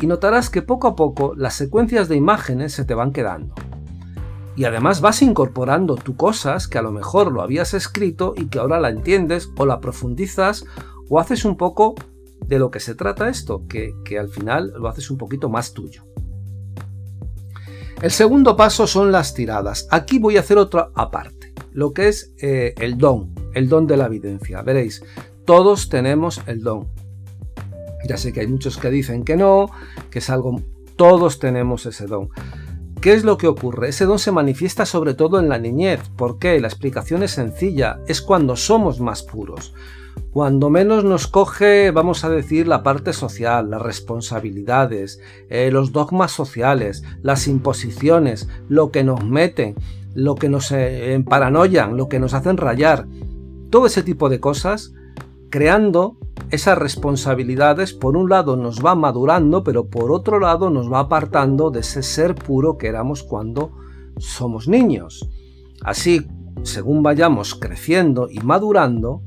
y 0.01 0.07
notarás 0.07 0.51
que 0.51 0.63
poco 0.63 0.89
a 0.89 0.97
poco 0.97 1.35
las 1.37 1.55
secuencias 1.55 2.09
de 2.09 2.17
imágenes 2.17 2.73
se 2.73 2.85
te 2.85 2.95
van 2.95 3.13
quedando. 3.13 3.55
Y 4.57 4.65
además 4.65 5.01
vas 5.01 5.23
incorporando 5.23 5.95
tú 5.97 6.17
cosas 6.17 6.67
que 6.67 6.79
a 6.79 6.83
lo 6.83 6.91
mejor 6.91 7.31
lo 7.31 7.43
habías 7.43 7.75
escrito 7.75 8.35
y 8.37 8.47
que 8.47 8.59
ahora 8.59 8.81
la 8.81 8.91
entiendes 8.91 9.51
o 9.57 9.67
la 9.67 9.81
profundizas 9.81 10.65
o 11.09 11.21
haces 11.21 11.45
un 11.45 11.57
poco 11.57 11.95
de 12.45 12.59
lo 12.59 12.71
que 12.71 12.81
se 12.81 12.95
trata 12.95 13.29
esto, 13.29 13.67
que, 13.69 13.95
que 14.05 14.19
al 14.19 14.29
final 14.29 14.73
lo 14.77 14.89
haces 14.89 15.11
un 15.11 15.19
poquito 15.19 15.49
más 15.49 15.75
tuyo. 15.75 16.05
El 18.01 18.11
segundo 18.13 18.57
paso 18.57 18.87
son 18.87 19.11
las 19.11 19.35
tiradas. 19.35 19.89
Aquí 19.91 20.19
voy 20.19 20.37
a 20.37 20.41
hacer 20.41 20.57
otra 20.57 20.91
aparte, 20.95 21.53
lo 21.73 21.93
que 21.93 22.09
es 22.09 22.33
eh, 22.41 22.75
el 22.79 22.97
don, 22.97 23.35
el 23.55 23.69
don 23.69 23.89
de 23.89 23.97
la 23.97 24.07
evidencia. 24.07 24.63
Veréis, 24.63 25.03
todos 25.45 25.89
tenemos 25.89 26.41
el 26.47 26.63
don. 26.63 26.89
Ya 28.09 28.17
sé 28.17 28.33
que 28.33 28.41
hay 28.41 28.47
muchos 28.47 28.79
que 28.79 28.91
dicen 28.91 29.25
que 29.25 29.37
no, 29.37 29.71
que 30.11 30.19
es 30.19 30.31
algo... 30.31 30.61
Todos 30.97 31.39
tenemos 31.39 31.87
ese 31.87 32.07
don. 32.07 32.31
¿Qué 33.01 33.13
es 33.13 33.23
lo 33.23 33.39
que 33.39 33.47
ocurre? 33.47 33.91
Ese 33.91 34.05
don 34.05 34.19
se 34.19 34.33
manifiesta 34.33 34.85
sobre 34.85 35.15
todo 35.15 35.39
en 35.39 35.49
la 35.49 35.59
niñez. 35.59 36.01
¿Por 36.17 36.41
qué? 36.41 36.59
La 36.61 36.67
explicación 36.67 37.23
es 37.23 37.31
sencilla. 37.31 38.01
Es 38.09 38.21
cuando 38.21 38.57
somos 38.57 39.01
más 39.01 39.23
puros. 39.23 39.73
Cuando 40.33 40.71
menos 40.71 41.05
nos 41.05 41.29
coge, 41.29 41.93
vamos 41.93 42.25
a 42.25 42.31
decir, 42.31 42.67
la 42.67 42.83
parte 42.83 43.13
social, 43.13 43.71
las 43.71 43.81
responsabilidades, 43.81 45.21
eh, 45.49 45.71
los 45.71 45.93
dogmas 45.93 46.33
sociales, 46.33 47.05
las 47.23 47.47
imposiciones, 47.47 48.49
lo 48.69 48.91
que 48.91 49.05
nos 49.05 49.25
meten, 49.25 49.77
lo 50.15 50.35
que 50.35 50.49
nos 50.49 50.73
eh, 50.73 51.23
lo 51.93 52.09
que 52.09 52.19
nos 52.19 52.35
hacen 52.35 52.57
rayar, 52.57 53.07
todo 53.71 53.87
ese 53.87 54.03
tipo 54.03 54.29
de 54.29 54.41
cosas, 54.41 54.93
creando 55.51 56.17
esas 56.51 56.79
responsabilidades, 56.79 57.93
por 57.93 58.17
un 58.17 58.31
lado 58.31 58.57
nos 58.57 58.85
va 58.85 58.95
madurando, 58.95 59.63
pero 59.63 59.89
por 59.89 60.11
otro 60.11 60.41
lado 60.41 60.71
nos 60.71 60.91
va 60.91 61.01
apartando 61.01 61.71
de 61.71 61.81
ese 61.81 62.03
ser 62.03 62.35
puro 62.35 62.79
que 62.79 62.89
éramos 62.89 63.23
cuando 63.23 63.73
somos 64.17 64.67
niños. 64.67 65.29
Así, 65.83 66.27
según 66.63 67.03
vayamos 67.03 67.55
creciendo 67.55 68.29
y 68.31 68.41
madurando, 68.41 69.23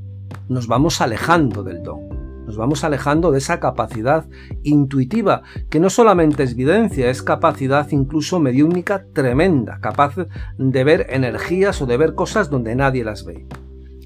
nos 0.48 0.66
vamos 0.66 1.00
alejando 1.00 1.62
del 1.62 1.82
don, 1.82 2.08
nos 2.46 2.56
vamos 2.56 2.82
alejando 2.82 3.30
de 3.30 3.38
esa 3.38 3.60
capacidad 3.60 4.26
intuitiva, 4.64 5.42
que 5.70 5.80
no 5.80 5.90
solamente 5.90 6.42
es 6.42 6.52
evidencia, 6.52 7.08
es 7.08 7.22
capacidad 7.22 7.88
incluso 7.92 8.40
mediúnica 8.40 9.06
tremenda, 9.12 9.78
capaz 9.80 10.16
de 10.58 10.84
ver 10.84 11.06
energías 11.10 11.80
o 11.80 11.86
de 11.86 11.96
ver 11.96 12.14
cosas 12.14 12.50
donde 12.50 12.74
nadie 12.74 13.04
las 13.04 13.24
ve. 13.24 13.46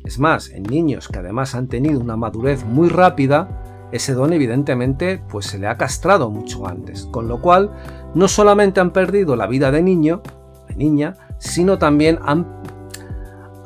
Es 0.06 0.20
más, 0.20 0.50
en 0.50 0.62
niños 0.62 1.08
que 1.08 1.18
además 1.18 1.56
han 1.56 1.66
tenido 1.66 2.00
una 2.00 2.16
madurez 2.16 2.64
muy 2.64 2.88
rápida, 2.88 3.88
ese 3.90 4.14
don 4.14 4.32
evidentemente 4.32 5.20
pues 5.28 5.46
se 5.46 5.58
le 5.58 5.66
ha 5.66 5.76
castrado 5.76 6.30
mucho 6.30 6.68
antes, 6.68 7.06
con 7.06 7.26
lo 7.26 7.42
cual 7.42 7.72
no 8.14 8.28
solamente 8.28 8.78
han 8.78 8.92
perdido 8.92 9.34
la 9.34 9.48
vida 9.48 9.72
de 9.72 9.82
niño, 9.82 10.22
de 10.68 10.76
niña, 10.76 11.14
sino 11.38 11.78
también 11.78 12.20
han 12.22 12.46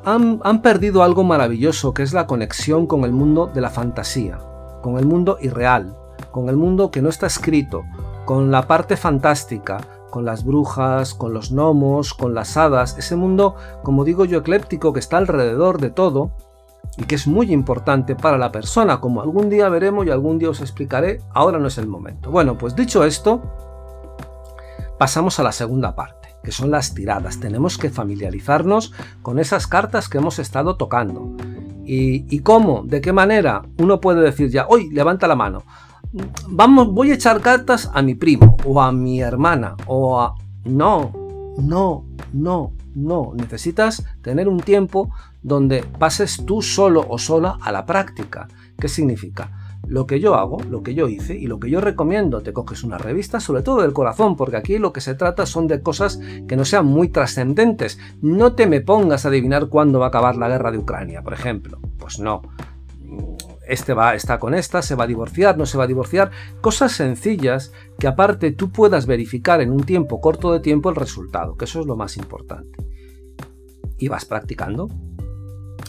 han, 0.02 0.62
perdido 0.62 1.02
algo 1.02 1.24
maravilloso 1.24 1.92
que 1.92 2.02
es 2.02 2.14
la 2.14 2.26
conexión 2.26 2.86
con 2.86 3.04
el 3.04 3.12
mundo 3.12 3.50
de 3.52 3.60
la 3.60 3.68
fantasía, 3.68 4.38
con 4.80 4.98
el 4.98 5.04
mundo 5.04 5.36
irreal, 5.42 5.94
con 6.30 6.48
el 6.48 6.56
mundo 6.56 6.90
que 6.90 7.02
no 7.02 7.10
está 7.10 7.26
escrito, 7.26 7.82
con 8.24 8.50
la 8.50 8.66
parte 8.66 8.96
fantástica, 8.96 9.78
con 10.10 10.24
las 10.24 10.44
brujas, 10.44 11.14
con 11.14 11.32
los 11.32 11.52
gnomos, 11.52 12.14
con 12.14 12.34
las 12.34 12.56
hadas, 12.56 12.98
ese 12.98 13.16
mundo, 13.16 13.54
como 13.82 14.04
digo 14.04 14.24
yo, 14.24 14.40
ecléptico 14.40 14.92
que 14.92 15.00
está 15.00 15.18
alrededor 15.18 15.80
de 15.80 15.90
todo 15.90 16.32
y 16.96 17.04
que 17.04 17.14
es 17.14 17.26
muy 17.26 17.52
importante 17.52 18.16
para 18.16 18.36
la 18.38 18.52
persona, 18.52 19.00
como 19.00 19.22
algún 19.22 19.48
día 19.48 19.68
veremos 19.68 20.06
y 20.06 20.10
algún 20.10 20.38
día 20.38 20.50
os 20.50 20.60
explicaré, 20.60 21.20
ahora 21.32 21.58
no 21.58 21.68
es 21.68 21.78
el 21.78 21.86
momento. 21.86 22.30
Bueno, 22.30 22.58
pues 22.58 22.74
dicho 22.74 23.04
esto, 23.04 23.42
pasamos 24.98 25.38
a 25.38 25.42
la 25.42 25.52
segunda 25.52 25.94
parte 25.94 26.20
que 26.42 26.52
son 26.52 26.70
las 26.70 26.94
tiradas. 26.94 27.40
Tenemos 27.40 27.78
que 27.78 27.90
familiarizarnos 27.90 28.92
con 29.22 29.38
esas 29.38 29.66
cartas 29.66 30.08
que 30.08 30.18
hemos 30.18 30.38
estado 30.38 30.76
tocando. 30.76 31.36
¿Y, 31.92 32.38
cómo? 32.40 32.84
¿De 32.84 33.00
qué 33.00 33.12
manera? 33.12 33.62
Uno 33.78 34.00
puede 34.00 34.20
decir 34.22 34.48
ya, 34.48 34.66
hoy 34.68 34.90
levanta 34.90 35.26
la 35.26 35.34
mano. 35.34 35.64
Vamos, 36.48 36.92
voy 36.92 37.10
a 37.10 37.14
echar 37.14 37.40
cartas 37.40 37.90
a 37.94 38.02
mi 38.02 38.14
primo 38.14 38.56
o 38.64 38.80
a 38.80 38.92
mi 38.92 39.20
hermana 39.20 39.76
o 39.86 40.20
a... 40.20 40.34
No, 40.64 41.12
no, 41.58 42.04
no, 42.32 42.72
no. 42.94 43.32
Necesitas 43.34 44.04
tener 44.22 44.48
un 44.48 44.60
tiempo 44.60 45.10
donde 45.42 45.84
pases 45.98 46.44
tú 46.44 46.62
solo 46.62 47.06
o 47.08 47.18
sola 47.18 47.58
a 47.60 47.72
la 47.72 47.86
práctica. 47.86 48.48
¿Qué 48.78 48.88
significa? 48.88 49.60
lo 49.90 50.06
que 50.06 50.20
yo 50.20 50.36
hago, 50.36 50.58
lo 50.70 50.82
que 50.82 50.94
yo 50.94 51.08
hice 51.08 51.36
y 51.36 51.46
lo 51.46 51.58
que 51.58 51.68
yo 51.68 51.80
recomiendo. 51.80 52.42
Te 52.42 52.52
coges 52.52 52.84
una 52.84 52.96
revista, 52.96 53.40
sobre 53.40 53.62
todo 53.62 53.82
del 53.82 53.92
corazón, 53.92 54.36
porque 54.36 54.56
aquí 54.56 54.78
lo 54.78 54.92
que 54.92 55.00
se 55.00 55.14
trata 55.14 55.46
son 55.46 55.66
de 55.66 55.82
cosas 55.82 56.20
que 56.46 56.56
no 56.56 56.64
sean 56.64 56.86
muy 56.86 57.08
trascendentes. 57.08 57.98
No 58.22 58.54
te 58.54 58.66
me 58.66 58.80
pongas 58.80 59.24
a 59.24 59.28
adivinar 59.28 59.68
cuándo 59.68 59.98
va 59.98 60.06
a 60.06 60.08
acabar 60.08 60.36
la 60.36 60.48
guerra 60.48 60.70
de 60.70 60.78
Ucrania, 60.78 61.22
por 61.22 61.32
ejemplo. 61.32 61.80
Pues 61.98 62.20
no. 62.20 62.42
Este 63.70 63.94
va, 63.94 64.14
está 64.14 64.38
con 64.38 64.54
esta, 64.54 64.82
se 64.82 64.94
va 64.94 65.04
a 65.04 65.06
divorciar, 65.06 65.56
no 65.56 65.64
se 65.64 65.78
va 65.78 65.84
a 65.84 65.86
divorciar. 65.86 66.30
Cosas 66.60 66.92
sencillas 66.92 67.72
que 67.98 68.06
aparte 68.06 68.52
tú 68.52 68.70
puedas 68.70 69.06
verificar 69.06 69.60
en 69.60 69.70
un 69.70 69.84
tiempo 69.84 70.20
corto 70.20 70.52
de 70.52 70.60
tiempo 70.60 70.90
el 70.90 70.96
resultado, 70.96 71.56
que 71.56 71.64
eso 71.64 71.80
es 71.80 71.86
lo 71.86 71.96
más 71.96 72.16
importante. 72.16 72.76
Y 73.98 74.08
vas 74.08 74.24
practicando. 74.24 74.88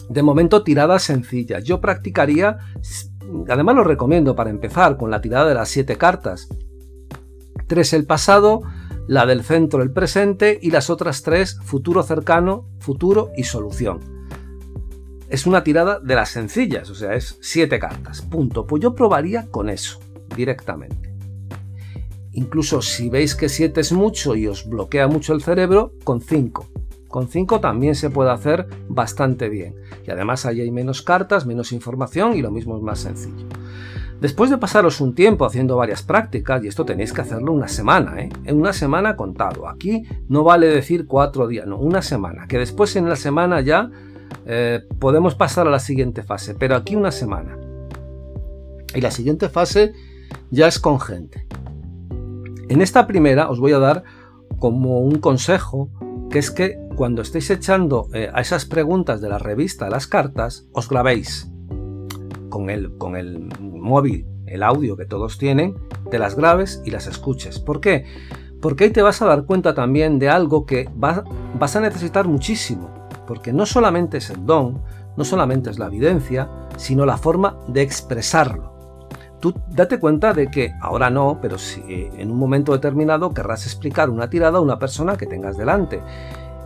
De 0.08 0.22
momento 0.22 0.62
tiradas 0.62 1.02
sencillas. 1.02 1.64
Yo 1.64 1.80
practicaría 1.80 2.58
Además 3.48 3.76
lo 3.76 3.84
recomiendo 3.84 4.34
para 4.34 4.50
empezar 4.50 4.96
con 4.96 5.10
la 5.10 5.20
tirada 5.20 5.48
de 5.48 5.54
las 5.54 5.68
siete 5.68 5.96
cartas. 5.96 6.48
Tres 7.66 7.92
el 7.92 8.04
pasado, 8.04 8.62
la 9.08 9.26
del 9.26 9.42
centro 9.42 9.82
el 9.82 9.92
presente 9.92 10.58
y 10.60 10.70
las 10.70 10.90
otras 10.90 11.22
tres 11.22 11.58
futuro 11.62 12.02
cercano, 12.02 12.68
futuro 12.78 13.30
y 13.36 13.44
solución. 13.44 14.11
Es 15.32 15.46
una 15.46 15.64
tirada 15.64 15.98
de 15.98 16.14
las 16.14 16.28
sencillas, 16.28 16.90
o 16.90 16.94
sea, 16.94 17.14
es 17.14 17.38
siete 17.40 17.78
cartas. 17.78 18.20
Punto. 18.20 18.66
Pues 18.66 18.82
yo 18.82 18.94
probaría 18.94 19.46
con 19.50 19.70
eso 19.70 19.98
directamente. 20.36 21.14
Incluso 22.32 22.82
si 22.82 23.08
veis 23.08 23.34
que 23.34 23.48
siete 23.48 23.80
es 23.80 23.92
mucho 23.92 24.36
y 24.36 24.46
os 24.46 24.68
bloquea 24.68 25.08
mucho 25.08 25.32
el 25.32 25.42
cerebro, 25.42 25.94
con 26.04 26.20
cinco. 26.20 26.68
Con 27.08 27.28
5 27.28 27.60
también 27.60 27.94
se 27.94 28.08
puede 28.08 28.30
hacer 28.30 28.66
bastante 28.88 29.50
bien. 29.50 29.74
Y 30.06 30.10
además 30.10 30.46
ahí 30.46 30.62
hay 30.62 30.70
menos 30.70 31.02
cartas, 31.02 31.44
menos 31.44 31.72
información 31.72 32.34
y 32.34 32.42
lo 32.42 32.50
mismo 32.50 32.76
es 32.76 32.82
más 32.82 33.00
sencillo. 33.00 33.46
Después 34.20 34.50
de 34.50 34.58
pasaros 34.58 35.00
un 35.00 35.14
tiempo 35.14 35.44
haciendo 35.46 35.76
varias 35.76 36.02
prácticas, 36.02 36.62
y 36.64 36.68
esto 36.68 36.84
tenéis 36.84 37.12
que 37.12 37.22
hacerlo 37.22 37.52
una 37.52 37.68
semana, 37.68 38.20
¿eh? 38.20 38.28
en 38.44 38.56
una 38.56 38.72
semana 38.72 39.16
contado. 39.16 39.68
Aquí 39.68 40.04
no 40.28 40.42
vale 40.42 40.68
decir 40.68 41.06
cuatro 41.06 41.46
días, 41.46 41.66
no, 41.66 41.78
una 41.78 42.02
semana. 42.02 42.46
Que 42.46 42.58
después 42.58 42.96
en 42.96 43.08
la 43.08 43.16
semana 43.16 43.60
ya 43.60 43.90
eh, 44.46 44.80
podemos 44.98 45.34
pasar 45.34 45.66
a 45.66 45.70
la 45.70 45.78
siguiente 45.78 46.22
fase, 46.22 46.54
pero 46.54 46.76
aquí 46.76 46.96
una 46.96 47.12
semana. 47.12 47.58
Y 48.94 49.00
la 49.00 49.10
siguiente 49.10 49.48
fase 49.48 49.92
ya 50.50 50.66
es 50.66 50.78
con 50.78 51.00
gente. 51.00 51.46
En 52.68 52.80
esta 52.80 53.06
primera 53.06 53.50
os 53.50 53.60
voy 53.60 53.72
a 53.72 53.78
dar 53.78 54.02
como 54.58 55.00
un 55.00 55.18
consejo, 55.18 55.90
que 56.30 56.38
es 56.38 56.50
que 56.50 56.78
cuando 56.96 57.22
estéis 57.22 57.50
echando 57.50 58.08
eh, 58.12 58.30
a 58.32 58.40
esas 58.40 58.64
preguntas 58.64 59.20
de 59.20 59.28
la 59.28 59.38
revista 59.38 59.90
las 59.90 60.06
cartas, 60.06 60.66
os 60.72 60.88
grabéis 60.88 61.50
con 62.48 62.70
el, 62.70 62.96
con 62.98 63.16
el 63.16 63.48
móvil, 63.60 64.26
el 64.46 64.62
audio 64.62 64.96
que 64.96 65.06
todos 65.06 65.38
tienen, 65.38 65.74
te 66.10 66.18
las 66.18 66.36
grabes 66.36 66.82
y 66.84 66.90
las 66.90 67.06
escuches. 67.06 67.58
¿Por 67.58 67.80
qué? 67.80 68.04
Porque 68.60 68.84
ahí 68.84 68.90
te 68.90 69.02
vas 69.02 69.20
a 69.22 69.26
dar 69.26 69.46
cuenta 69.46 69.74
también 69.74 70.18
de 70.18 70.28
algo 70.28 70.66
que 70.66 70.88
vas 70.94 71.76
a 71.76 71.80
necesitar 71.80 72.28
muchísimo, 72.28 72.90
porque 73.32 73.50
no 73.50 73.64
solamente 73.64 74.18
es 74.18 74.28
el 74.28 74.44
don, 74.44 74.82
no 75.16 75.24
solamente 75.24 75.70
es 75.70 75.78
la 75.78 75.86
evidencia, 75.86 76.50
sino 76.76 77.06
la 77.06 77.16
forma 77.16 77.56
de 77.66 77.80
expresarlo. 77.80 79.06
Tú 79.40 79.54
date 79.70 79.98
cuenta 79.98 80.34
de 80.34 80.48
que 80.48 80.74
ahora 80.82 81.08
no, 81.08 81.38
pero 81.40 81.56
si 81.56 81.80
eh, 81.88 82.10
en 82.18 82.30
un 82.30 82.36
momento 82.36 82.72
determinado 82.72 83.30
querrás 83.30 83.64
explicar 83.64 84.10
una 84.10 84.28
tirada 84.28 84.58
a 84.58 84.60
una 84.60 84.78
persona 84.78 85.16
que 85.16 85.24
tengas 85.24 85.56
delante. 85.56 86.02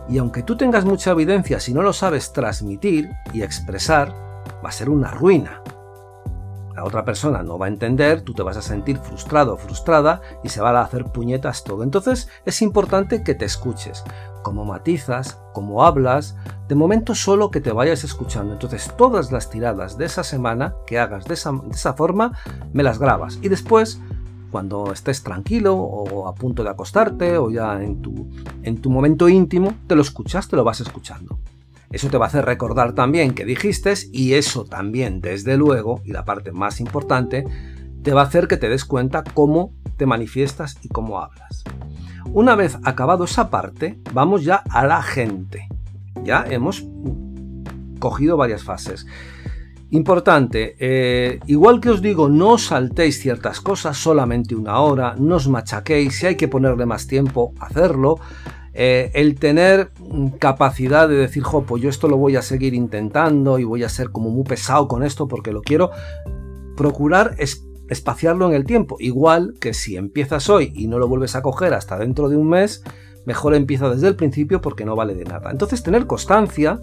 Y 0.09 0.17
aunque 0.17 0.43
tú 0.43 0.57
tengas 0.57 0.83
mucha 0.83 1.11
evidencia, 1.11 1.61
si 1.61 1.73
no 1.73 1.81
lo 1.81 1.93
sabes 1.93 2.33
transmitir 2.33 3.11
y 3.31 3.43
expresar, 3.43 4.11
va 4.61 4.67
a 4.67 4.73
ser 4.73 4.89
una 4.89 5.11
ruina. 5.11 5.61
La 6.77 6.83
otra 6.83 7.03
persona 7.03 7.41
no 7.41 7.57
va 7.57 7.65
a 7.65 7.69
entender, 7.69 8.21
tú 8.21 8.35
te 8.35 8.43
vas 8.43 8.55
a 8.55 8.61
sentir 8.61 8.99
frustrado 8.99 9.55
o 9.55 9.57
frustrada 9.57 10.21
y 10.43 10.49
se 10.49 10.61
va 10.61 10.69
a 10.69 10.83
hacer 10.83 11.05
puñetas 11.05 11.63
todo. 11.63 11.81
Entonces 11.81 12.29
es 12.45 12.61
importante 12.61 13.23
que 13.23 13.33
te 13.33 13.45
escuches, 13.45 14.03
cómo 14.43 14.63
matizas, 14.63 15.39
cómo 15.53 15.83
hablas, 15.83 16.35
de 16.67 16.75
momento 16.75 17.15
solo 17.15 17.49
que 17.49 17.61
te 17.61 17.71
vayas 17.71 18.03
escuchando. 18.03 18.53
Entonces 18.53 18.93
todas 18.95 19.31
las 19.31 19.49
tiradas 19.49 19.97
de 19.97 20.05
esa 20.05 20.23
semana 20.23 20.75
que 20.85 20.99
hagas 20.99 21.25
de 21.25 21.33
esa, 21.33 21.51
de 21.51 21.71
esa 21.71 21.93
forma, 21.93 22.37
me 22.73 22.83
las 22.83 22.99
grabas 22.99 23.39
y 23.41 23.49
después 23.49 23.99
cuando 24.51 24.93
estés 24.93 25.23
tranquilo 25.23 25.75
o 25.75 26.27
a 26.27 26.35
punto 26.35 26.63
de 26.63 26.69
acostarte 26.69 27.39
o 27.39 27.49
ya 27.49 27.81
en 27.81 28.03
tu, 28.03 28.29
en 28.61 28.79
tu 28.79 28.91
momento 28.91 29.27
íntimo, 29.27 29.73
te 29.87 29.95
lo 29.95 30.03
escuchas, 30.03 30.47
te 30.47 30.55
lo 30.55 30.63
vas 30.63 30.79
escuchando. 30.79 31.39
Eso 31.91 32.09
te 32.09 32.17
va 32.17 32.25
a 32.25 32.27
hacer 32.27 32.45
recordar 32.45 32.93
también 32.93 33.33
que 33.33 33.45
dijiste 33.45 33.93
y 34.11 34.33
eso 34.33 34.65
también, 34.65 35.21
desde 35.21 35.57
luego, 35.57 36.01
y 36.03 36.11
la 36.11 36.25
parte 36.25 36.51
más 36.51 36.79
importante, 36.79 37.45
te 38.03 38.13
va 38.13 38.21
a 38.21 38.25
hacer 38.25 38.47
que 38.47 38.57
te 38.57 38.69
des 38.69 38.85
cuenta 38.85 39.23
cómo 39.33 39.73
te 39.97 40.05
manifiestas 40.05 40.77
y 40.81 40.89
cómo 40.89 41.19
hablas. 41.19 41.63
Una 42.33 42.55
vez 42.55 42.77
acabado 42.83 43.23
esa 43.23 43.49
parte, 43.49 43.99
vamos 44.13 44.43
ya 44.43 44.63
a 44.69 44.85
la 44.85 45.01
gente. 45.01 45.67
Ya 46.23 46.45
hemos 46.49 46.85
cogido 47.99 48.37
varias 48.37 48.63
fases. 48.63 49.07
Importante, 49.89 50.75
eh, 50.79 51.39
igual 51.47 51.79
que 51.79 51.89
os 51.89 52.01
digo, 52.01 52.27
no 52.27 52.57
saltéis 52.57 53.19
ciertas 53.19 53.61
cosas 53.61 53.95
solamente 53.97 54.53
una 54.53 54.79
hora, 54.79 55.15
no 55.17 55.37
os 55.37 55.47
machaquéis, 55.47 56.17
si 56.17 56.25
hay 56.25 56.35
que 56.35 56.49
ponerle 56.49 56.85
más 56.85 57.07
tiempo, 57.07 57.53
hacerlo. 57.59 58.19
Eh, 58.79 59.09
el 59.15 59.39
tener 59.39 59.89
capacidad 60.37 61.09
de 61.09 61.15
decir, 61.15 61.41
jo, 61.41 61.63
pues 61.63 61.81
yo 61.81 61.89
esto 61.89 62.07
lo 62.07 62.17
voy 62.17 62.35
a 62.35 62.43
seguir 62.43 62.75
intentando 62.75 63.57
y 63.57 63.63
voy 63.63 63.83
a 63.83 63.89
ser 63.89 64.11
como 64.11 64.29
muy 64.29 64.43
pesado 64.43 64.87
con 64.87 65.01
esto 65.01 65.27
porque 65.27 65.51
lo 65.51 65.63
quiero, 65.63 65.89
procurar 66.75 67.35
espaciarlo 67.89 68.47
en 68.47 68.53
el 68.53 68.65
tiempo. 68.65 68.97
Igual 68.99 69.55
que 69.59 69.73
si 69.73 69.97
empiezas 69.97 70.47
hoy 70.47 70.73
y 70.75 70.85
no 70.85 70.99
lo 70.99 71.07
vuelves 71.07 71.35
a 71.35 71.41
coger 71.41 71.73
hasta 71.73 71.97
dentro 71.97 72.29
de 72.29 72.37
un 72.37 72.49
mes, 72.49 72.83
mejor 73.25 73.55
empieza 73.55 73.89
desde 73.89 74.09
el 74.09 74.15
principio 74.15 74.61
porque 74.61 74.85
no 74.85 74.95
vale 74.95 75.15
de 75.15 75.25
nada. 75.25 75.49
Entonces 75.49 75.81
tener 75.81 76.05
constancia 76.05 76.79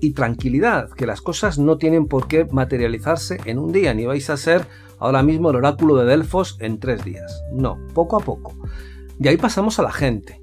y 0.00 0.12
tranquilidad, 0.12 0.90
que 0.90 1.06
las 1.06 1.20
cosas 1.20 1.56
no 1.56 1.78
tienen 1.78 2.06
por 2.06 2.26
qué 2.26 2.48
materializarse 2.50 3.38
en 3.44 3.60
un 3.60 3.70
día, 3.70 3.94
ni 3.94 4.06
vais 4.06 4.28
a 4.28 4.36
ser 4.36 4.66
ahora 4.98 5.22
mismo 5.22 5.50
el 5.50 5.56
oráculo 5.56 5.94
de 5.94 6.06
Delfos 6.06 6.56
en 6.58 6.80
tres 6.80 7.04
días. 7.04 7.44
No, 7.52 7.78
poco 7.94 8.16
a 8.16 8.20
poco. 8.24 8.56
De 9.18 9.28
ahí 9.28 9.36
pasamos 9.36 9.78
a 9.78 9.84
la 9.84 9.92
gente. 9.92 10.39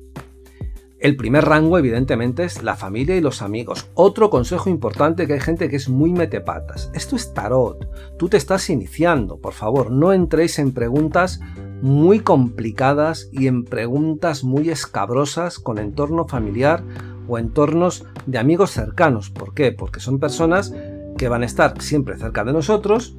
El 0.99 1.15
primer 1.15 1.45
rango, 1.45 1.77
evidentemente, 1.77 2.43
es 2.43 2.63
la 2.63 2.75
familia 2.75 3.15
y 3.15 3.21
los 3.21 3.43
amigos. 3.43 3.87
Otro 3.93 4.31
consejo 4.31 4.69
importante 4.69 5.27
que 5.27 5.33
hay 5.33 5.39
gente 5.39 5.69
que 5.69 5.75
es 5.75 5.89
muy 5.89 6.11
metepatas. 6.11 6.89
Esto 6.95 7.15
es 7.15 7.35
tarot. 7.35 7.87
Tú 8.17 8.29
te 8.29 8.37
estás 8.37 8.69
iniciando. 8.71 9.37
Por 9.37 9.53
favor, 9.53 9.91
no 9.91 10.11
entréis 10.11 10.57
en 10.57 10.71
preguntas 10.71 11.39
muy 11.83 12.21
complicadas 12.21 13.29
y 13.31 13.45
en 13.45 13.63
preguntas 13.63 14.43
muy 14.43 14.69
escabrosas 14.69 15.59
con 15.59 15.77
entorno 15.77 16.27
familiar 16.27 16.83
o 17.27 17.37
entornos 17.37 18.05
de 18.25 18.39
amigos 18.39 18.71
cercanos. 18.71 19.29
¿Por 19.29 19.53
qué? 19.53 19.71
Porque 19.71 19.99
son 19.99 20.19
personas 20.19 20.73
que 21.17 21.29
van 21.29 21.43
a 21.43 21.45
estar 21.45 21.79
siempre 21.81 22.17
cerca 22.17 22.43
de 22.43 22.53
nosotros, 22.53 23.17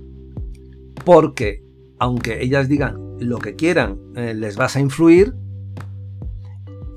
porque 1.04 1.64
aunque 1.98 2.42
ellas 2.42 2.68
digan 2.68 3.16
lo 3.20 3.38
que 3.38 3.54
quieran, 3.54 3.98
eh, 4.16 4.34
les 4.34 4.56
vas 4.56 4.76
a 4.76 4.80
influir. 4.80 5.34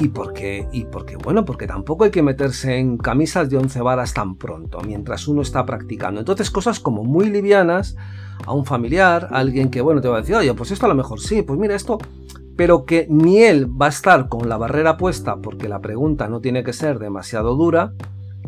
Y 0.01 0.08
porque, 0.08 0.67
y 0.72 0.86
porque, 0.86 1.15
bueno, 1.15 1.46
porque 1.46 1.67
tampoco 1.67 2.05
hay 2.05 2.12
que 2.12 2.24
meterse 2.24 2.77
en 2.77 2.98
camisas 2.98 3.51
de 3.51 3.58
once 3.58 3.81
varas 3.81 4.15
tan 4.15 4.36
pronto, 4.36 4.79
mientras 4.81 5.27
uno 5.27 5.43
está 5.43 5.63
practicando. 5.63 6.20
Entonces, 6.20 6.50
cosas 6.50 6.79
como 6.79 7.03
muy 7.03 7.29
livianas, 7.29 7.96
a 8.48 8.51
un 8.51 8.65
familiar, 8.65 9.27
a 9.31 9.38
alguien 9.38 9.70
que, 9.70 9.79
bueno, 9.79 10.01
te 10.01 10.08
va 10.08 10.17
a 10.17 10.22
decir, 10.22 10.36
oye, 10.36 10.53
pues 10.55 10.72
esto 10.72 10.88
a 10.88 10.89
lo 10.89 10.96
mejor 10.96 11.20
sí, 11.20 11.43
pues 11.43 11.60
mira, 11.60 11.75
esto 11.75 12.00
pero 12.55 12.86
que 12.86 13.08
ni 13.10 13.39
él 13.39 13.70
va 13.81 13.88
a 13.88 13.89
estar 13.89 14.27
con 14.27 14.48
la 14.50 14.58
barrera 14.58 14.98
puesta 14.98 15.38
porque 15.38 15.70
la 15.70 15.79
pregunta 15.79 16.27
no 16.27 16.41
tiene 16.41 16.63
que 16.63 16.74
ser 16.74 17.00
demasiado 17.00 17.55
dura, 17.55 17.93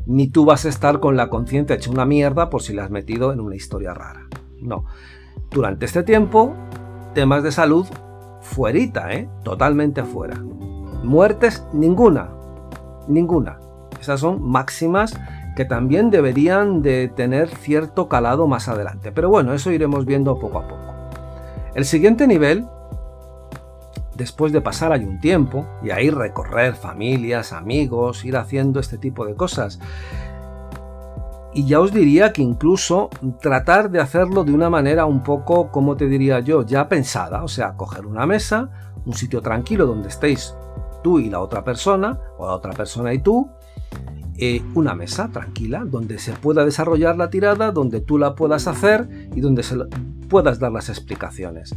ni 0.06 0.28
tú 0.28 0.46
vas 0.46 0.66
a 0.66 0.70
estar 0.70 1.00
con 1.00 1.16
la 1.16 1.30
conciencia 1.30 1.76
hecha 1.76 1.90
una 1.90 2.06
mierda 2.06 2.50
por 2.50 2.62
si 2.62 2.74
la 2.74 2.84
has 2.84 2.92
metido 2.92 3.34
en 3.34 3.40
una 3.40 3.56
historia 3.56 3.94
rara. 3.94 4.28
No. 4.62 4.86
Durante 5.52 5.86
este 5.86 6.04
tiempo, 6.04 6.54
temas 7.14 7.44
de 7.44 7.52
salud 7.52 7.88
fuerita, 8.42 9.14
¿eh? 9.14 9.30
Totalmente 9.44 10.04
fuera. 10.04 10.44
Muertes, 11.04 11.66
ninguna. 11.74 12.30
Ninguna. 13.08 13.60
Esas 14.00 14.22
son 14.22 14.42
máximas 14.42 15.14
que 15.56 15.66
también 15.66 16.10
deberían 16.10 16.82
de 16.82 17.10
tener 17.10 17.50
cierto 17.50 18.08
calado 18.08 18.48
más 18.48 18.68
adelante. 18.68 19.12
Pero 19.12 19.30
bueno, 19.30 19.54
eso 19.54 19.72
iremos 19.72 20.06
viendo 20.06 20.40
poco 20.40 20.60
a 20.60 20.68
poco. 20.68 20.94
El 21.76 21.86
siguiente 21.86 22.28
nivel 22.28 22.66
después 24.16 24.52
de 24.52 24.62
pasar 24.62 24.92
ahí 24.92 25.04
un 25.04 25.20
tiempo 25.20 25.66
y 25.82 25.92
ahí 25.92 26.10
recorrer 26.10 26.76
familias, 26.76 27.52
amigos, 27.52 28.26
ir 28.26 28.38
haciendo 28.38 28.80
este 28.80 28.98
tipo 28.98 29.26
de 29.26 29.36
cosas. 29.36 29.80
Y 31.54 31.66
ya 31.66 31.80
os 31.80 31.94
diría 31.94 32.34
que 32.34 32.42
incluso 32.42 33.10
tratar 33.40 33.92
de 33.92 34.00
hacerlo 34.00 34.44
de 34.44 34.54
una 34.54 34.70
manera 34.70 35.06
un 35.06 35.22
poco, 35.24 35.72
como 35.72 35.96
te 35.96 36.08
diría 36.08 36.40
yo, 36.40 36.66
ya 36.66 36.90
pensada. 36.90 37.44
O 37.44 37.48
sea, 37.48 37.74
coger 37.74 38.06
una 38.08 38.26
mesa, 38.26 38.70
un 39.06 39.14
sitio 39.14 39.42
tranquilo 39.42 39.86
donde 39.86 40.10
estéis 40.10 40.56
tú 41.04 41.20
y 41.20 41.30
la 41.30 41.40
otra 41.40 41.64
persona, 41.64 42.20
o 42.40 42.48
la 42.48 42.54
otra 42.54 42.72
persona 42.72 43.14
y 43.14 43.20
tú, 43.20 43.48
eh, 44.38 44.64
una 44.74 44.96
mesa 44.96 45.30
tranquila 45.30 45.86
donde 45.86 46.18
se 46.18 46.34
pueda 46.34 46.66
desarrollar 46.66 47.18
la 47.18 47.30
tirada, 47.30 47.72
donde 47.72 48.02
tú 48.02 48.18
la 48.18 48.34
puedas 48.34 48.66
hacer 48.68 49.08
y 49.36 49.42
donde 49.42 49.62
se 49.62 49.78
puedas 50.28 50.58
dar 50.60 50.72
las 50.72 50.90
explicaciones. 50.90 51.76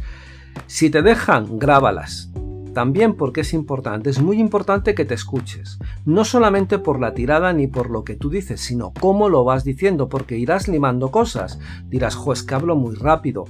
Si 0.65 0.89
te 0.89 1.03
dejan, 1.03 1.59
grábalas. 1.59 2.31
También 2.73 3.15
porque 3.15 3.41
es 3.41 3.53
importante, 3.53 4.09
es 4.09 4.21
muy 4.21 4.39
importante 4.39 4.95
que 4.95 5.05
te 5.05 5.13
escuches. 5.13 5.79
No 6.05 6.25
solamente 6.25 6.77
por 6.77 6.99
la 6.99 7.13
tirada 7.13 7.53
ni 7.53 7.67
por 7.67 7.89
lo 7.89 8.03
que 8.03 8.15
tú 8.15 8.29
dices, 8.29 8.61
sino 8.61 8.93
cómo 8.99 9.29
lo 9.29 9.43
vas 9.43 9.63
diciendo, 9.63 10.09
porque 10.09 10.37
irás 10.37 10.67
limando 10.67 11.09
cosas. 11.09 11.59
Dirás, 11.85 12.15
jo, 12.15 12.33
es 12.33 12.43
que 12.43 12.55
hablo 12.55 12.75
muy 12.75 12.95
rápido. 12.95 13.45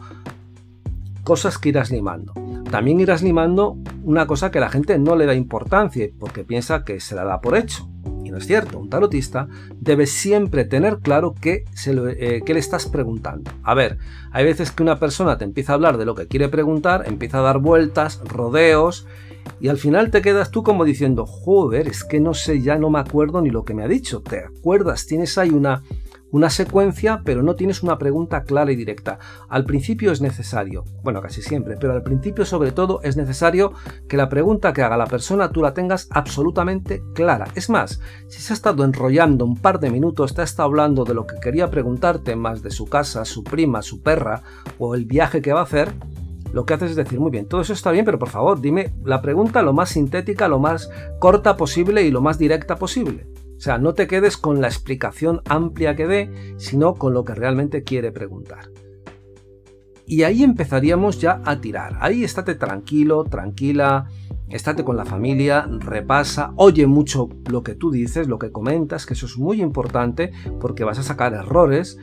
Cosas 1.24 1.58
que 1.58 1.70
irás 1.70 1.92
limando. 1.92 2.34
También 2.72 3.00
irás 3.00 3.22
limando 3.22 3.78
una 4.04 4.28
cosa 4.28 4.52
que 4.52 4.60
la 4.60 4.70
gente 4.70 4.98
no 5.00 5.16
le 5.16 5.26
da 5.26 5.36
importancia, 5.36 6.10
porque 6.20 6.44
piensa 6.44 6.84
que 6.84 7.00
se 7.00 7.16
la 7.16 7.24
da 7.24 7.42
por 7.42 7.58
hecho 7.58 7.88
y 8.28 8.32
no 8.32 8.38
es 8.38 8.46
cierto, 8.46 8.78
un 8.78 8.90
tarotista 8.90 9.48
debe 9.80 10.06
siempre 10.06 10.66
tener 10.66 11.00
claro 11.00 11.34
qué, 11.40 11.64
eh, 11.88 12.42
le 12.46 12.60
estás 12.60 12.86
preguntando. 12.88 13.52
A 13.64 13.74
ver, 13.74 13.98
hay 14.32 14.44
veces 14.44 14.72
que 14.72 14.84
una 14.84 15.00
persona 15.00 15.38
te 15.38 15.46
empieza 15.46 15.72
a 15.72 15.76
hablar 15.76 15.98
de 15.98 16.06
lo 16.06 16.14
que 16.14 16.28
quiere 16.28 16.50
preguntar, 16.50 17.06
empieza 17.08 17.40
a 17.40 17.44
dar 17.44 17.60
vueltas, 17.60 18.22
rodeos, 18.26 19.08
y 19.62 19.70
al 19.70 19.78
final 19.78 20.12
te 20.12 20.22
quedas 20.22 20.52
tú 20.52 20.62
como 20.62 20.84
diciendo, 20.84 21.26
joder, 21.26 21.88
es 21.88 22.04
que 22.04 22.20
no 22.20 22.34
sé, 22.34 22.62
ya 22.62 22.78
no 22.78 22.90
me 22.90 23.00
acuerdo 23.00 23.42
ni 23.42 23.50
lo 23.50 23.64
que 23.64 23.74
me 23.74 23.84
ha 23.84 23.88
dicho. 23.88 24.22
¿Te 24.22 24.40
acuerdas? 24.40 25.06
Tienes 25.06 25.38
ahí 25.38 25.52
una, 25.52 25.84
una 26.32 26.50
secuencia, 26.50 27.22
pero 27.24 27.44
no 27.44 27.56
tienes 27.56 27.84
una 27.84 27.98
pregunta 27.98 28.44
clara 28.44 28.72
y 28.72 28.76
directa. 28.76 29.20
Al 29.50 29.66
principio 29.66 30.12
es 30.12 30.22
necesario, 30.22 30.84
bueno, 31.04 31.22
casi 31.22 31.42
siempre, 31.42 31.76
pero 31.80 31.94
al 31.94 32.04
principio 32.04 32.46
sobre 32.46 32.72
todo 32.72 33.00
es 33.04 33.18
necesario 33.18 33.74
que 34.08 34.18
la 34.18 34.30
pregunta 34.30 34.74
que 34.74 34.82
haga 34.82 34.98
la 34.98 35.08
persona 35.08 35.52
tú 35.52 35.62
la 35.62 35.74
tengas 35.74 36.08
absolutamente 36.12 37.02
clara. 37.14 37.48
Es 37.56 37.70
más, 37.70 38.02
si 38.28 38.42
se 38.42 38.54
ha 38.54 38.56
estado 38.56 38.84
enrollando 38.84 39.46
un 39.46 39.58
par 39.58 39.80
de 39.80 39.90
minutos, 39.90 40.34
te 40.34 40.42
ha 40.42 40.44
estado 40.44 40.68
hablando 40.68 41.06
de 41.06 41.14
lo 41.14 41.26
que 41.26 41.40
quería 41.40 41.70
preguntarte, 41.70 42.36
más 42.36 42.62
de 42.62 42.72
su 42.72 42.86
casa, 42.88 43.26
su 43.26 43.44
prima, 43.44 43.82
su 43.82 44.02
perra 44.02 44.44
o 44.80 44.96
el 44.96 45.06
viaje 45.06 45.42
que 45.42 45.54
va 45.54 45.62
a 45.62 45.64
hacer, 45.64 45.94
lo 46.54 46.66
que 46.66 46.74
haces 46.74 46.92
es 46.92 46.96
decir, 46.96 47.20
muy 47.20 47.32
bien, 47.32 47.48
todo 47.48 47.62
eso 47.62 47.74
está 47.74 47.92
bien, 47.92 48.06
pero 48.06 48.20
por 48.20 48.30
favor, 48.30 48.60
dime 48.62 48.94
la 49.04 49.22
pregunta 49.22 49.62
lo 49.62 49.74
más 49.74 49.90
sintética, 49.90 50.48
lo 50.48 50.60
más 50.60 50.90
corta 51.20 51.58
posible 51.58 52.04
y 52.04 52.12
lo 52.12 52.22
más 52.22 52.38
directa 52.38 52.78
posible. 52.78 53.28
O 53.58 53.60
sea, 53.60 53.80
no 53.80 53.94
te 53.94 54.08
quedes 54.08 54.38
con 54.38 54.62
la 54.62 54.68
explicación 54.68 55.42
amplia 55.50 55.96
que 55.96 56.08
dé, 56.08 56.54
sino 56.58 56.94
con 56.94 57.14
lo 57.14 57.24
que 57.24 57.34
realmente 57.34 57.84
quiere 57.84 58.12
preguntar. 58.12 58.70
Y 60.06 60.24
ahí 60.24 60.44
empezaríamos 60.44 61.20
ya 61.20 61.42
a 61.44 61.60
tirar. 61.60 61.98
Ahí 62.00 62.24
estate 62.24 62.56
tranquilo, 62.56 63.26
tranquila, 63.26 64.06
estate 64.48 64.86
con 64.86 64.96
la 64.96 65.04
familia, 65.04 65.68
repasa, 65.70 66.54
oye 66.56 66.88
mucho 66.88 67.28
lo 67.50 67.62
que 67.64 67.76
tú 67.76 67.92
dices, 67.92 68.28
lo 68.28 68.40
que 68.40 68.52
comentas, 68.52 69.06
que 69.06 69.16
eso 69.16 69.26
es 69.26 69.38
muy 69.38 69.62
importante 69.62 70.32
porque 70.62 70.86
vas 70.86 71.00
a 71.00 71.04
sacar 71.04 71.34
errores 71.34 71.98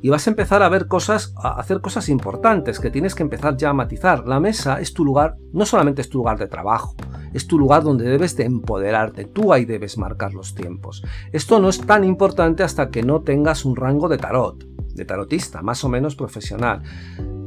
y 0.00 0.08
vas 0.08 0.26
a 0.26 0.30
empezar 0.30 0.62
a 0.62 0.70
ver 0.70 0.86
cosas, 0.86 1.34
a 1.36 1.60
hacer 1.60 1.82
cosas 1.82 2.08
importantes 2.08 2.80
que 2.80 2.90
tienes 2.90 3.14
que 3.14 3.22
empezar 3.24 3.56
ya 3.58 3.70
a 3.70 3.74
matizar. 3.74 4.26
La 4.26 4.40
mesa 4.40 4.80
es 4.80 4.94
tu 4.94 5.04
lugar, 5.04 5.36
no 5.52 5.66
solamente 5.66 6.00
es 6.00 6.08
tu 6.08 6.18
lugar 6.18 6.38
de 6.38 6.46
trabajo, 6.46 6.94
es 7.32 7.46
tu 7.46 7.58
lugar 7.58 7.82
donde 7.82 8.04
debes 8.04 8.36
de 8.36 8.44
empoderarte, 8.44 9.24
tú 9.24 9.52
ahí 9.52 9.64
debes 9.64 9.98
marcar 9.98 10.34
los 10.34 10.54
tiempos. 10.54 11.02
Esto 11.32 11.60
no 11.60 11.68
es 11.68 11.80
tan 11.80 12.04
importante 12.04 12.62
hasta 12.62 12.90
que 12.90 13.02
no 13.02 13.22
tengas 13.22 13.64
un 13.64 13.76
rango 13.76 14.08
de 14.08 14.18
tarot, 14.18 14.64
de 14.94 15.04
tarotista, 15.04 15.62
más 15.62 15.84
o 15.84 15.88
menos 15.88 16.16
profesional. 16.16 16.82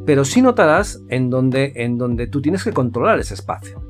Pero 0.06 0.26
sí 0.26 0.42
notarás 0.42 1.02
en 1.10 1.30
donde, 1.30 1.74
en 1.76 1.98
donde 1.98 2.28
tú 2.28 2.42
tienes 2.42 2.64
que 2.64 2.74
controlar 2.74 3.20
ese 3.20 3.34
espacio. 3.34 3.82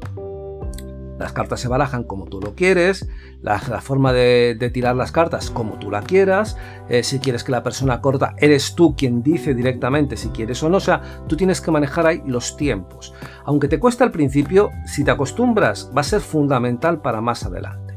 Las 1.20 1.32
cartas 1.32 1.60
se 1.60 1.68
barajan 1.68 2.04
como 2.04 2.26
tú 2.26 2.42
lo 2.42 2.56
quieres, 2.56 3.08
la, 3.42 3.60
forma 3.60 4.14
de, 4.14 4.72
tirar 4.74 4.96
las 4.96 5.12
cartas 5.12 5.52
como 5.52 5.78
tú 5.78 5.92
la 5.92 6.02
quieras, 6.02 6.58
eh, 6.90 7.04
si 7.04 7.20
quieres 7.20 7.44
que 7.44 7.52
la 7.52 7.62
persona 7.62 8.02
corta, 8.02 8.36
eres 8.40 8.74
tú 8.74 8.96
quien 8.96 9.22
dice 9.22 9.54
directamente 9.54 10.18
si 10.18 10.30
quieres 10.30 10.64
o 10.64 10.70
no, 10.70 10.78
o 10.78 10.82
sea, 10.82 11.02
tú 11.28 11.38
tienes 11.38 11.62
que 11.62 11.72
manejar 11.72 12.08
ahí 12.08 12.24
los 12.26 12.58
tiempos. 12.58 13.14
Aunque 13.46 13.68
te 13.68 13.80
cuesta 13.80 14.04
al 14.04 14.12
principio, 14.12 14.72
si 14.86 15.04
te 15.04 15.12
acostumbras 15.12 15.92
va 15.96 16.02
a 16.02 16.06
ser 16.06 16.22
fundamental 16.22 17.02
para 17.02 17.22
más 17.22 17.46
adelante. 17.46 17.96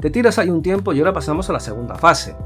Te 0.00 0.10
tiras 0.10 0.38
ahí 0.38 0.50
un 0.50 0.62
tiempo 0.62 0.92
y 0.92 0.98
ahora 0.98 1.12
pasamos 1.12 1.48
a 1.48 1.52
la 1.52 1.60
segunda 1.60 1.94
fase. 1.94 2.36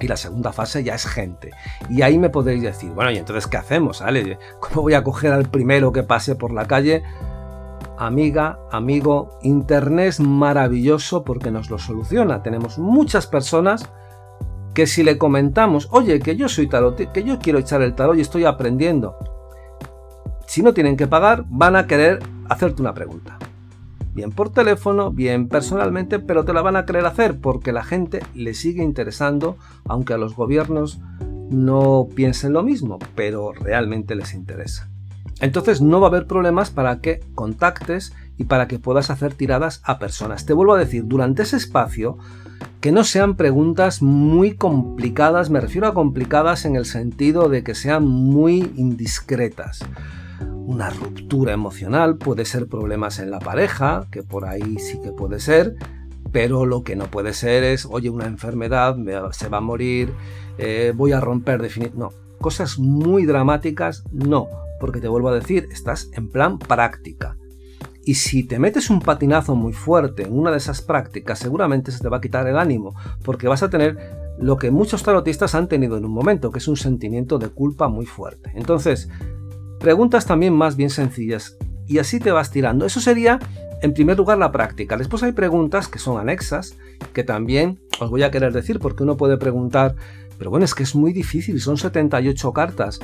Y 0.00 0.08
la 0.08 0.16
segunda 0.16 0.52
fase 0.52 0.82
ya 0.82 0.94
es 0.94 1.06
gente. 1.06 1.50
Y 1.88 2.02
ahí 2.02 2.18
me 2.18 2.28
podéis 2.28 2.62
decir, 2.62 2.90
bueno, 2.90 3.10
¿y 3.12 3.18
entonces 3.18 3.46
qué 3.46 3.56
hacemos? 3.56 4.02
Ale? 4.02 4.38
¿Cómo 4.60 4.82
voy 4.82 4.94
a 4.94 5.04
coger 5.04 5.32
al 5.32 5.48
primero 5.48 5.92
que 5.92 6.02
pase 6.02 6.34
por 6.34 6.52
la 6.52 6.66
calle? 6.66 7.04
Amiga, 8.06 8.58
amigo, 8.70 9.38
Internet 9.42 10.08
es 10.08 10.20
maravilloso 10.20 11.24
porque 11.24 11.50
nos 11.50 11.70
lo 11.70 11.78
soluciona. 11.78 12.42
Tenemos 12.42 12.78
muchas 12.78 13.26
personas 13.26 13.90
que 14.74 14.86
si 14.86 15.02
le 15.02 15.18
comentamos, 15.18 15.88
oye, 15.90 16.20
que 16.20 16.36
yo 16.36 16.48
soy 16.48 16.66
tarot, 16.66 17.12
que 17.12 17.24
yo 17.24 17.38
quiero 17.38 17.58
echar 17.58 17.82
el 17.82 17.94
tarot 17.94 18.16
y 18.16 18.20
estoy 18.22 18.44
aprendiendo, 18.44 19.16
si 20.46 20.62
no 20.62 20.74
tienen 20.74 20.96
que 20.96 21.06
pagar, 21.06 21.44
van 21.48 21.76
a 21.76 21.86
querer 21.86 22.18
hacerte 22.48 22.82
una 22.82 22.94
pregunta. 22.94 23.38
Bien 24.14 24.30
por 24.30 24.50
teléfono, 24.50 25.10
bien 25.10 25.48
personalmente, 25.48 26.18
pero 26.18 26.44
te 26.44 26.52
la 26.52 26.60
van 26.60 26.76
a 26.76 26.84
querer 26.84 27.06
hacer 27.06 27.40
porque 27.40 27.72
la 27.72 27.82
gente 27.82 28.20
le 28.34 28.52
sigue 28.52 28.82
interesando, 28.82 29.56
aunque 29.86 30.12
a 30.12 30.18
los 30.18 30.36
gobiernos 30.36 31.00
no 31.50 32.08
piensen 32.14 32.52
lo 32.52 32.62
mismo, 32.62 32.98
pero 33.14 33.52
realmente 33.52 34.14
les 34.14 34.34
interesa. 34.34 34.91
Entonces 35.42 35.82
no 35.82 36.00
va 36.00 36.06
a 36.06 36.10
haber 36.10 36.28
problemas 36.28 36.70
para 36.70 37.00
que 37.00 37.20
contactes 37.34 38.14
y 38.38 38.44
para 38.44 38.68
que 38.68 38.78
puedas 38.78 39.10
hacer 39.10 39.34
tiradas 39.34 39.82
a 39.84 39.98
personas. 39.98 40.46
Te 40.46 40.52
vuelvo 40.52 40.74
a 40.74 40.78
decir, 40.78 41.02
durante 41.04 41.42
ese 41.42 41.56
espacio, 41.56 42.16
que 42.80 42.92
no 42.92 43.02
sean 43.02 43.34
preguntas 43.36 44.02
muy 44.02 44.54
complicadas, 44.54 45.50
me 45.50 45.60
refiero 45.60 45.88
a 45.88 45.94
complicadas 45.94 46.64
en 46.64 46.76
el 46.76 46.86
sentido 46.86 47.48
de 47.48 47.64
que 47.64 47.74
sean 47.74 48.06
muy 48.06 48.72
indiscretas. 48.76 49.80
Una 50.64 50.90
ruptura 50.90 51.52
emocional 51.52 52.18
puede 52.18 52.44
ser 52.44 52.68
problemas 52.68 53.18
en 53.18 53.32
la 53.32 53.40
pareja, 53.40 54.06
que 54.12 54.22
por 54.22 54.44
ahí 54.44 54.78
sí 54.78 55.00
que 55.02 55.10
puede 55.10 55.40
ser, 55.40 55.74
pero 56.30 56.66
lo 56.66 56.84
que 56.84 56.94
no 56.94 57.06
puede 57.06 57.32
ser 57.32 57.64
es, 57.64 57.84
oye, 57.84 58.10
una 58.10 58.26
enfermedad, 58.26 58.96
se 59.32 59.48
va 59.48 59.58
a 59.58 59.60
morir, 59.60 60.12
eh, 60.58 60.92
voy 60.94 61.10
a 61.10 61.20
romper 61.20 61.60
definitivamente. 61.60 62.16
No, 62.16 62.38
cosas 62.38 62.78
muy 62.78 63.26
dramáticas, 63.26 64.04
no, 64.12 64.46
porque 64.82 65.00
te 65.00 65.06
vuelvo 65.06 65.28
a 65.28 65.34
decir, 65.36 65.68
estás 65.70 66.10
en 66.12 66.28
plan 66.28 66.58
práctica. 66.58 67.36
Y 68.04 68.14
si 68.14 68.42
te 68.42 68.58
metes 68.58 68.90
un 68.90 68.98
patinazo 68.98 69.54
muy 69.54 69.72
fuerte 69.72 70.24
en 70.24 70.36
una 70.36 70.50
de 70.50 70.56
esas 70.56 70.82
prácticas, 70.82 71.38
seguramente 71.38 71.92
se 71.92 72.00
te 72.00 72.08
va 72.08 72.16
a 72.16 72.20
quitar 72.20 72.48
el 72.48 72.58
ánimo, 72.58 72.92
porque 73.22 73.46
vas 73.46 73.62
a 73.62 73.70
tener 73.70 73.96
lo 74.40 74.56
que 74.56 74.72
muchos 74.72 75.04
tarotistas 75.04 75.54
han 75.54 75.68
tenido 75.68 75.96
en 75.96 76.04
un 76.04 76.10
momento, 76.10 76.50
que 76.50 76.58
es 76.58 76.66
un 76.66 76.76
sentimiento 76.76 77.38
de 77.38 77.48
culpa 77.48 77.86
muy 77.86 78.06
fuerte. 78.06 78.50
Entonces, 78.56 79.08
preguntas 79.78 80.26
también 80.26 80.52
más 80.52 80.74
bien 80.74 80.90
sencillas, 80.90 81.56
y 81.86 81.98
así 81.98 82.18
te 82.18 82.32
vas 82.32 82.50
tirando. 82.50 82.84
Eso 82.84 83.00
sería, 83.00 83.38
en 83.82 83.94
primer 83.94 84.16
lugar, 84.16 84.38
la 84.38 84.50
práctica. 84.50 84.96
Después 84.96 85.22
hay 85.22 85.30
preguntas 85.30 85.86
que 85.86 86.00
son 86.00 86.18
anexas, 86.18 86.76
que 87.12 87.22
también 87.22 87.78
os 88.00 88.10
voy 88.10 88.24
a 88.24 88.32
querer 88.32 88.52
decir, 88.52 88.80
porque 88.80 89.04
uno 89.04 89.16
puede 89.16 89.36
preguntar, 89.36 89.94
pero 90.38 90.50
bueno, 90.50 90.64
es 90.64 90.74
que 90.74 90.82
es 90.82 90.96
muy 90.96 91.12
difícil, 91.12 91.60
son 91.60 91.78
78 91.78 92.52
cartas. 92.52 92.98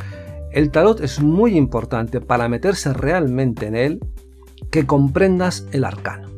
El 0.50 0.70
tarot 0.70 1.00
es 1.00 1.20
muy 1.20 1.56
importante 1.56 2.20
para 2.20 2.48
meterse 2.48 2.92
realmente 2.92 3.66
en 3.66 3.76
él 3.76 4.00
que 4.70 4.86
comprendas 4.86 5.66
el 5.72 5.84
arcano. 5.84 6.28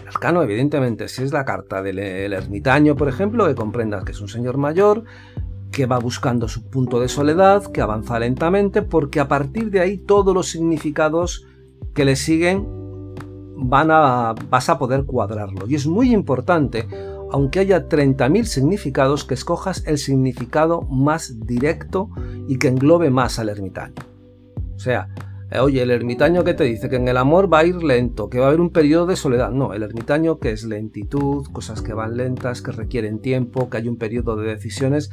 El 0.00 0.08
arcano, 0.08 0.42
evidentemente, 0.42 1.08
si 1.08 1.22
es 1.22 1.32
la 1.32 1.44
carta 1.44 1.82
del 1.82 1.98
ermitaño, 1.98 2.96
por 2.96 3.08
ejemplo, 3.08 3.46
que 3.46 3.54
comprendas 3.54 4.04
que 4.04 4.12
es 4.12 4.20
un 4.20 4.28
señor 4.28 4.56
mayor, 4.56 5.04
que 5.70 5.86
va 5.86 5.98
buscando 5.98 6.48
su 6.48 6.68
punto 6.68 7.00
de 7.00 7.08
soledad, 7.08 7.70
que 7.70 7.82
avanza 7.82 8.18
lentamente, 8.18 8.82
porque 8.82 9.20
a 9.20 9.28
partir 9.28 9.70
de 9.70 9.80
ahí 9.80 9.98
todos 9.98 10.34
los 10.34 10.48
significados 10.48 11.46
que 11.94 12.04
le 12.04 12.16
siguen 12.16 12.66
van 13.56 13.90
a, 13.90 14.34
vas 14.48 14.68
a 14.70 14.78
poder 14.78 15.04
cuadrarlo. 15.04 15.66
Y 15.68 15.74
es 15.74 15.86
muy 15.86 16.12
importante, 16.12 16.88
aunque 17.30 17.60
haya 17.60 17.88
30.000 17.88 18.44
significados, 18.44 19.24
que 19.24 19.34
escojas 19.34 19.84
el 19.86 19.98
significado 19.98 20.82
más 20.82 21.46
directo 21.46 22.10
y 22.46 22.58
que 22.58 22.68
englobe 22.68 23.10
más 23.10 23.38
al 23.38 23.48
ermitaño. 23.48 23.94
O 24.74 24.78
sea, 24.78 25.08
eh, 25.50 25.60
oye, 25.60 25.82
el 25.82 25.90
ermitaño 25.90 26.44
que 26.44 26.54
te 26.54 26.64
dice 26.64 26.88
que 26.88 26.96
en 26.96 27.08
el 27.08 27.16
amor 27.16 27.52
va 27.52 27.60
a 27.60 27.64
ir 27.64 27.82
lento, 27.82 28.28
que 28.28 28.38
va 28.38 28.46
a 28.46 28.48
haber 28.48 28.60
un 28.60 28.70
periodo 28.70 29.06
de 29.06 29.16
soledad. 29.16 29.50
No, 29.50 29.72
el 29.72 29.82
ermitaño 29.82 30.38
que 30.38 30.52
es 30.52 30.64
lentitud, 30.64 31.46
cosas 31.52 31.80
que 31.80 31.94
van 31.94 32.16
lentas, 32.16 32.60
que 32.60 32.72
requieren 32.72 33.20
tiempo, 33.20 33.70
que 33.70 33.78
hay 33.78 33.88
un 33.88 33.96
periodo 33.96 34.36
de 34.36 34.48
decisiones. 34.48 35.10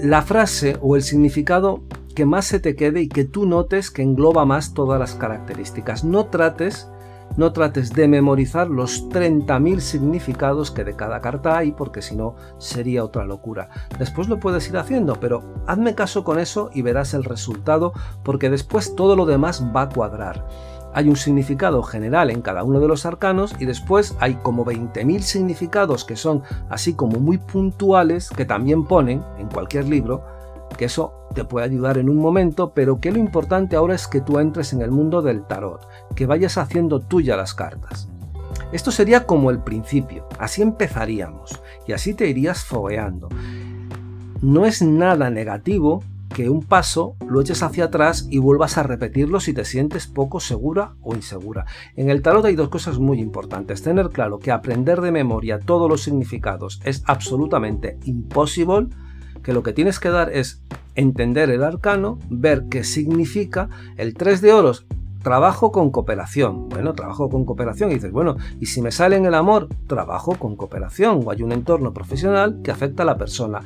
La 0.00 0.22
frase 0.22 0.76
o 0.80 0.96
el 0.96 1.02
significado 1.02 1.82
que 2.14 2.26
más 2.26 2.44
se 2.44 2.60
te 2.60 2.76
quede 2.76 3.02
y 3.02 3.08
que 3.08 3.24
tú 3.24 3.46
notes 3.46 3.90
que 3.90 4.02
engloba 4.02 4.44
más 4.44 4.74
todas 4.74 5.00
las 5.00 5.14
características. 5.14 6.04
No 6.04 6.26
trates 6.26 6.88
no 7.36 7.52
trates 7.52 7.92
de 7.92 8.08
memorizar 8.08 8.68
los 8.68 9.08
30.000 9.08 9.80
significados 9.80 10.70
que 10.70 10.84
de 10.84 10.96
cada 10.96 11.20
carta 11.20 11.56
hay, 11.56 11.72
porque 11.72 12.02
si 12.02 12.16
no 12.16 12.36
sería 12.58 13.04
otra 13.04 13.24
locura. 13.24 13.68
Después 13.98 14.28
lo 14.28 14.38
puedes 14.38 14.68
ir 14.68 14.76
haciendo, 14.76 15.16
pero 15.16 15.42
hazme 15.66 15.94
caso 15.94 16.24
con 16.24 16.38
eso 16.38 16.70
y 16.74 16.82
verás 16.82 17.14
el 17.14 17.24
resultado, 17.24 17.92
porque 18.22 18.50
después 18.50 18.94
todo 18.94 19.16
lo 19.16 19.26
demás 19.26 19.64
va 19.74 19.82
a 19.82 19.88
cuadrar. 19.88 20.46
Hay 20.94 21.08
un 21.08 21.16
significado 21.16 21.82
general 21.82 22.30
en 22.30 22.42
cada 22.42 22.64
uno 22.64 22.78
de 22.78 22.88
los 22.88 23.06
arcanos 23.06 23.54
y 23.58 23.64
después 23.64 24.14
hay 24.20 24.34
como 24.34 24.66
20.000 24.66 25.20
significados 25.20 26.04
que 26.04 26.16
son 26.16 26.42
así 26.68 26.94
como 26.94 27.18
muy 27.18 27.38
puntuales 27.38 28.28
que 28.28 28.44
también 28.44 28.84
ponen 28.84 29.22
en 29.38 29.48
cualquier 29.48 29.88
libro 29.88 30.22
que 30.72 30.86
eso 30.86 31.12
te 31.34 31.44
puede 31.44 31.66
ayudar 31.66 31.98
en 31.98 32.08
un 32.08 32.16
momento, 32.16 32.72
pero 32.74 33.00
que 33.00 33.12
lo 33.12 33.18
importante 33.18 33.76
ahora 33.76 33.94
es 33.94 34.06
que 34.06 34.20
tú 34.20 34.38
entres 34.38 34.72
en 34.72 34.82
el 34.82 34.90
mundo 34.90 35.22
del 35.22 35.46
tarot, 35.46 35.86
que 36.14 36.26
vayas 36.26 36.58
haciendo 36.58 37.00
tuya 37.00 37.36
las 37.36 37.54
cartas. 37.54 38.08
Esto 38.72 38.90
sería 38.90 39.26
como 39.26 39.50
el 39.50 39.60
principio, 39.60 40.26
así 40.38 40.62
empezaríamos 40.62 41.60
y 41.86 41.92
así 41.92 42.14
te 42.14 42.28
irías 42.28 42.64
fogueando. 42.64 43.28
No 44.40 44.66
es 44.66 44.82
nada 44.82 45.30
negativo 45.30 46.02
que 46.32 46.48
un 46.48 46.62
paso 46.62 47.16
lo 47.28 47.40
eches 47.40 47.62
hacia 47.62 47.84
atrás 47.84 48.26
y 48.30 48.38
vuelvas 48.38 48.78
a 48.78 48.82
repetirlo 48.82 49.40
si 49.40 49.52
te 49.52 49.64
sientes 49.64 50.06
poco 50.06 50.40
segura 50.40 50.94
o 51.02 51.14
insegura. 51.14 51.66
En 51.94 52.10
el 52.10 52.22
tarot 52.22 52.44
hay 52.46 52.56
dos 52.56 52.70
cosas 52.70 52.98
muy 52.98 53.20
importantes. 53.20 53.82
Tener 53.82 54.08
claro 54.08 54.38
que 54.38 54.50
aprender 54.50 55.00
de 55.00 55.12
memoria 55.12 55.60
todos 55.60 55.88
los 55.88 56.02
significados 56.02 56.80
es 56.84 57.02
absolutamente 57.06 57.98
imposible 58.04 58.88
que 59.42 59.52
lo 59.52 59.62
que 59.62 59.72
tienes 59.72 60.00
que 60.00 60.10
dar 60.10 60.32
es 60.32 60.62
entender 60.94 61.50
el 61.50 61.62
arcano, 61.62 62.18
ver 62.28 62.64
qué 62.70 62.84
significa 62.84 63.68
el 63.96 64.14
3 64.14 64.40
de 64.40 64.52
oros. 64.52 64.86
Trabajo 65.22 65.70
con 65.70 65.90
cooperación. 65.90 66.68
Bueno, 66.68 66.94
trabajo 66.94 67.30
con 67.30 67.44
cooperación 67.44 67.90
y 67.90 67.94
dices, 67.94 68.10
bueno, 68.10 68.36
y 68.60 68.66
si 68.66 68.82
me 68.82 68.90
sale 68.90 69.16
en 69.16 69.24
el 69.24 69.34
amor, 69.34 69.68
trabajo 69.86 70.34
con 70.34 70.56
cooperación 70.56 71.22
o 71.24 71.30
hay 71.30 71.42
un 71.42 71.52
entorno 71.52 71.92
profesional 71.92 72.60
que 72.62 72.72
afecta 72.72 73.04
a 73.04 73.06
la 73.06 73.18
persona. 73.18 73.60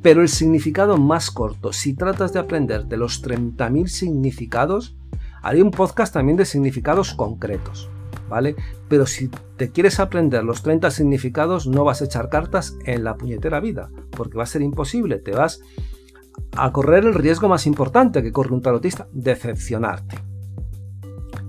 Pero 0.00 0.22
el 0.22 0.28
significado 0.28 0.96
más 0.96 1.30
corto, 1.30 1.72
si 1.72 1.94
tratas 1.94 2.32
de 2.32 2.40
aprenderte 2.40 2.96
los 2.96 3.22
30.000 3.22 3.86
significados, 3.86 4.96
haré 5.42 5.62
un 5.62 5.70
podcast 5.70 6.14
también 6.14 6.38
de 6.38 6.46
significados 6.46 7.14
concretos. 7.14 7.90
¿Vale? 8.28 8.56
Pero 8.88 9.06
si 9.06 9.30
te 9.56 9.70
quieres 9.70 10.00
aprender 10.00 10.44
los 10.44 10.62
30 10.62 10.90
significados, 10.90 11.66
no 11.66 11.84
vas 11.84 12.02
a 12.02 12.06
echar 12.06 12.28
cartas 12.28 12.76
en 12.84 13.04
la 13.04 13.16
puñetera 13.16 13.60
vida, 13.60 13.90
porque 14.10 14.36
va 14.36 14.44
a 14.44 14.46
ser 14.46 14.62
imposible, 14.62 15.18
te 15.18 15.32
vas 15.32 15.60
a 16.56 16.72
correr 16.72 17.04
el 17.04 17.14
riesgo 17.14 17.48
más 17.48 17.66
importante 17.66 18.22
que 18.22 18.32
corre 18.32 18.54
un 18.54 18.62
tarotista, 18.62 19.08
decepcionarte. 19.12 20.18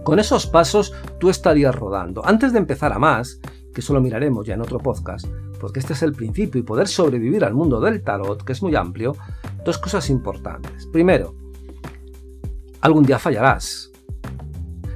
Con 0.04 0.20
esos 0.20 0.46
pasos 0.46 0.94
tú 1.20 1.30
estarías 1.30 1.74
rodando. 1.74 2.26
Antes 2.26 2.54
de 2.54 2.60
empezar 2.60 2.94
a 2.94 3.00
más, 3.00 3.40
que 3.74 3.82
eso 3.82 3.94
lo 3.94 4.02
miraremos 4.02 4.46
ya 4.46 4.54
en 4.54 4.62
otro 4.62 4.80
podcast, 4.80 5.26
porque 5.60 5.80
este 5.80 5.94
es 5.94 6.04
el 6.04 6.14
principio 6.14 6.60
y 6.60 6.64
poder 6.64 6.88
sobrevivir 6.88 7.44
al 7.44 7.54
mundo 7.54 7.80
del 7.82 8.04
tarot, 8.04 8.44
que 8.44 8.54
es 8.54 8.62
muy 8.62 8.76
amplio, 8.76 9.16
dos 9.66 9.78
cosas 9.78 10.10
importantes. 10.10 10.86
Primero, 10.88 11.36
algún 12.82 13.04
día 13.04 13.18
fallarás, 13.18 13.92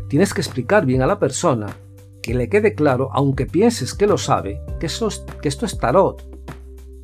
Tienes 0.10 0.34
que 0.34 0.42
explicar 0.42 0.88
bien 0.88 1.04
a 1.04 1.08
la 1.08 1.20
persona 1.20 1.68
que 2.24 2.34
le 2.34 2.50
quede 2.50 2.74
claro, 2.74 3.10
aunque 3.14 3.46
pienses 3.46 3.94
que 3.94 4.08
lo 4.08 4.18
sabe, 4.18 4.60
que, 4.80 4.88
esto 4.88 5.08
es 5.66 5.78
tarot, 5.78 6.24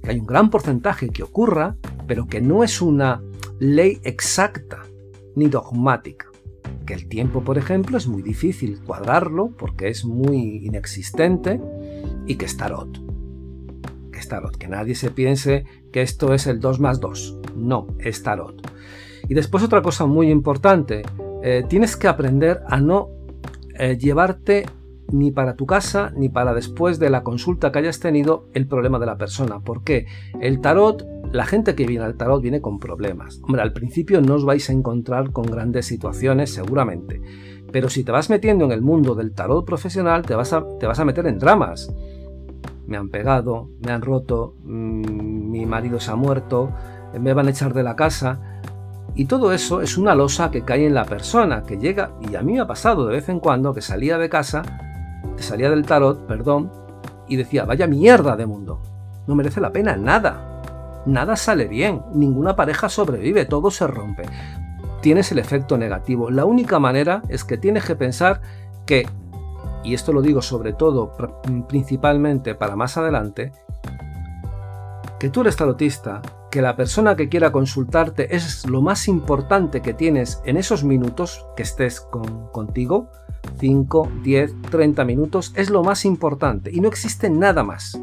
que 0.02 0.10
hay 0.10 0.20
un 0.20 0.26
gran 0.26 0.50
porcentaje 0.50 1.10
que 1.10 1.22
ocurra, 1.22 1.78
pero 2.08 2.26
que 2.26 2.42
no 2.42 2.64
es 2.64 2.82
una 2.82 3.22
ley 3.60 4.00
exacta 4.04 4.84
ni 5.36 5.48
dogmática. 5.48 6.32
Que 6.88 6.96
el 6.96 7.08
tiempo, 7.08 7.42
por 7.42 7.60
ejemplo, 7.60 7.96
es 7.96 8.08
muy 8.08 8.24
difícil 8.24 8.80
cuadrarlo 8.84 9.52
porque 9.56 9.90
es 9.90 10.04
muy 10.04 10.66
inexistente 10.66 11.62
y 12.26 12.36
que 12.36 12.46
es 12.46 12.58
tarot. 12.58 12.90
Que 14.12 14.18
es 14.18 14.28
tarot, 14.28 14.58
que 14.58 14.68
nadie 14.68 14.96
se 14.96 15.12
piense 15.12 15.66
que 15.92 16.02
esto 16.02 16.34
es 16.34 16.48
el 16.48 16.60
2 16.60 16.80
más 16.80 17.00
2. 17.00 17.42
No, 17.56 17.86
es 18.00 18.24
tarot. 18.24 18.68
Y 19.30 19.36
después 19.36 19.64
otra 19.64 19.84
cosa 19.84 20.08
muy 20.08 20.30
importante, 20.30 21.04
eh, 21.48 21.64
tienes 21.70 21.96
que 21.96 22.08
aprender 22.08 22.64
a 22.66 22.82
no 22.82 23.10
eh, 23.78 24.00
llevarte 24.00 24.66
ni 25.12 25.30
para 25.30 25.54
tu 25.54 25.68
casa 25.68 26.12
ni 26.16 26.28
para 26.28 26.56
después 26.56 26.98
de 26.98 27.12
la 27.12 27.22
consulta 27.22 27.72
que 27.72 27.78
hayas 27.78 28.00
tenido 28.00 28.48
el 28.56 28.66
problema 28.66 28.98
de 28.98 29.06
la 29.06 29.20
persona. 29.20 29.60
¿Por 29.60 29.84
qué? 29.84 30.08
El 30.42 30.60
tarot, 30.60 31.06
la 31.32 31.46
gente 31.46 31.76
que 31.76 31.86
viene 31.86 32.04
al 32.04 32.18
tarot 32.18 32.42
viene 32.42 32.62
con 32.62 32.80
problemas. 32.80 33.40
Hombre, 33.44 33.62
al 33.62 33.74
principio 33.74 34.22
no 34.22 34.34
os 34.34 34.44
vais 34.44 34.68
a 34.72 34.74
encontrar 34.74 35.30
con 35.30 35.46
grandes 35.46 35.86
situaciones 35.86 36.52
seguramente. 36.52 37.22
Pero 37.72 37.90
si 37.90 38.04
te 38.04 38.12
vas 38.12 38.32
metiendo 38.32 38.66
en 38.66 38.72
el 38.72 38.82
mundo 38.82 39.14
del 39.14 39.32
tarot 39.32 39.68
profesional, 39.68 40.24
te 40.24 40.34
vas 40.34 40.52
a, 40.52 40.66
te 40.80 40.88
vas 40.88 40.98
a 40.98 41.06
meter 41.06 41.28
en 41.28 41.38
dramas. 41.38 41.94
Me 42.88 42.98
han 42.98 43.10
pegado, 43.10 43.70
me 43.86 43.92
han 43.92 44.02
roto, 44.02 44.56
mm, 44.64 45.52
mi 45.52 45.68
marido 45.68 46.00
se 46.00 46.10
ha 46.10 46.16
muerto, 46.16 46.74
me 47.20 47.36
van 47.36 47.46
a 47.46 47.52
echar 47.52 47.76
de 47.76 47.84
la 47.84 47.96
casa. 47.96 48.55
Y 49.16 49.26
todo 49.26 49.54
eso 49.54 49.82
es 49.82 49.98
una 49.98 50.14
losa 50.14 50.52
que 50.52 50.64
cae 50.64 50.86
en 50.86 50.94
la 50.94 51.06
persona, 51.06 51.64
que 51.64 51.78
llega, 51.78 52.12
y 52.30 52.36
a 52.36 52.42
mí 52.42 52.54
me 52.54 52.60
ha 52.60 52.68
pasado 52.68 53.08
de 53.08 53.14
vez 53.14 53.30
en 53.30 53.40
cuando 53.40 53.74
que 53.74 53.82
salía 53.82 54.18
de 54.18 54.30
casa, 54.30 54.62
que 55.38 55.44
salía 55.44 55.70
del 55.70 55.86
tarot, 55.86 56.28
perdón, 56.28 56.70
y 57.28 57.38
decía, 57.38 57.64
vaya 57.64 57.88
mierda 57.88 58.36
de 58.36 58.46
mundo, 58.46 58.82
no 59.26 59.36
merece 59.36 59.62
la 59.62 59.72
pena 59.72 59.96
nada, 59.96 61.04
nada 61.06 61.38
sale 61.38 61.68
bien, 61.68 62.02
ninguna 62.14 62.58
pareja 62.58 62.90
sobrevive, 62.90 63.46
todo 63.46 63.72
se 63.72 63.88
rompe. 63.88 64.24
Tienes 65.02 65.32
el 65.32 65.40
efecto 65.40 65.78
negativo. 65.78 66.30
La 66.30 66.46
única 66.46 66.80
manera 66.80 67.22
es 67.30 67.44
que 67.44 67.58
tienes 67.58 67.86
que 67.86 67.96
pensar 67.96 68.42
que, 68.86 69.08
y 69.84 69.94
esto 69.94 70.12
lo 70.12 70.22
digo 70.22 70.42
sobre 70.42 70.74
todo, 70.74 71.16
principalmente 71.70 72.54
para 72.56 72.76
más 72.76 72.98
adelante, 72.98 73.52
que 75.20 75.30
tú 75.30 75.42
eres 75.42 75.56
tarotista, 75.56 76.22
que 76.56 76.62
la 76.62 76.78
persona 76.78 77.18
que 77.18 77.28
quiera 77.28 77.52
consultarte 77.52 78.34
es 78.34 78.66
lo 78.66 78.82
más 78.82 79.10
importante 79.10 79.82
que 79.82 79.94
tienes 79.94 80.42
en 80.46 80.56
esos 80.56 80.86
minutos 80.86 81.46
que 81.58 81.64
estés 81.64 82.00
contigo, 82.54 83.10
5, 83.60 84.10
10, 84.24 84.62
30 84.72 85.04
minutos, 85.04 85.52
es 85.58 85.70
lo 85.70 85.84
más 85.84 86.06
importante 86.06 86.72
y 86.72 86.80
no 86.80 86.88
existe 86.88 87.30
nada 87.30 87.66
más. 87.66 88.00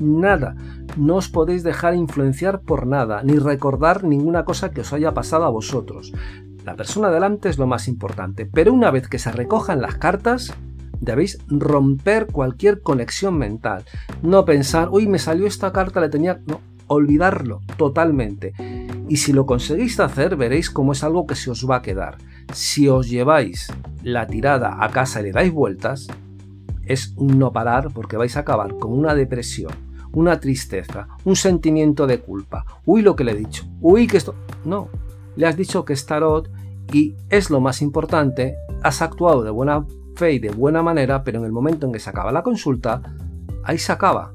Nada. 0.00 0.56
No 0.96 1.16
os 1.16 1.28
podéis 1.28 1.62
dejar 1.62 1.94
influenciar 1.94 2.62
por 2.62 2.86
nada, 2.86 3.22
ni 3.22 3.38
recordar 3.38 4.02
ninguna 4.02 4.46
cosa 4.46 4.70
que 4.70 4.80
os 4.80 4.94
haya 4.94 5.12
pasado 5.12 5.44
a 5.44 5.50
vosotros. 5.50 6.10
La 6.64 6.76
persona 6.76 7.10
delante 7.10 7.50
es 7.50 7.58
lo 7.58 7.66
más 7.66 7.86
importante, 7.86 8.46
pero 8.46 8.72
una 8.72 8.90
vez 8.90 9.08
que 9.08 9.18
se 9.18 9.30
recojan 9.30 9.82
las 9.82 9.96
cartas, 9.96 10.54
debéis 11.00 11.38
romper 11.48 12.28
cualquier 12.28 12.80
conexión 12.80 13.36
mental. 13.36 13.84
No 14.22 14.46
pensar, 14.46 14.88
uy, 14.90 15.06
me 15.06 15.18
salió 15.18 15.46
esta 15.46 15.70
carta, 15.70 16.00
le 16.00 16.08
tenía... 16.08 16.40
olvidarlo 16.90 17.60
totalmente. 17.76 18.52
Y 19.08 19.16
si 19.16 19.32
lo 19.32 19.46
conseguís 19.46 19.98
hacer, 20.00 20.36
veréis 20.36 20.70
cómo 20.70 20.92
es 20.92 21.02
algo 21.04 21.26
que 21.26 21.36
se 21.36 21.50
os 21.50 21.68
va 21.68 21.76
a 21.76 21.82
quedar. 21.82 22.18
Si 22.52 22.88
os 22.88 23.08
lleváis 23.08 23.72
la 24.02 24.26
tirada 24.26 24.76
a 24.80 24.90
casa 24.90 25.20
y 25.20 25.24
le 25.24 25.32
dais 25.32 25.52
vueltas, 25.52 26.08
es 26.84 27.14
un 27.16 27.38
no 27.38 27.52
parar 27.52 27.92
porque 27.94 28.16
vais 28.16 28.36
a 28.36 28.40
acabar 28.40 28.76
con 28.76 28.92
una 28.92 29.14
depresión, 29.14 29.72
una 30.12 30.40
tristeza, 30.40 31.06
un 31.24 31.36
sentimiento 31.36 32.08
de 32.08 32.20
culpa. 32.20 32.64
Uy, 32.84 33.02
lo 33.02 33.14
que 33.14 33.24
le 33.24 33.32
he 33.32 33.36
dicho. 33.36 33.64
Uy, 33.80 34.08
que 34.08 34.16
esto... 34.16 34.34
No, 34.64 34.88
le 35.36 35.46
has 35.46 35.56
dicho 35.56 35.84
que 35.84 35.92
es 35.92 36.06
tarot 36.06 36.50
y 36.92 37.14
es 37.28 37.50
lo 37.50 37.60
más 37.60 37.82
importante. 37.82 38.56
Has 38.82 39.00
actuado 39.00 39.44
de 39.44 39.50
buena 39.50 39.86
fe 40.16 40.32
y 40.32 40.38
de 40.40 40.50
buena 40.50 40.82
manera, 40.82 41.22
pero 41.22 41.38
en 41.38 41.44
el 41.44 41.52
momento 41.52 41.86
en 41.86 41.92
que 41.92 42.00
se 42.00 42.10
acaba 42.10 42.32
la 42.32 42.42
consulta, 42.42 43.00
ahí 43.62 43.78
se 43.78 43.92
acaba. 43.92 44.32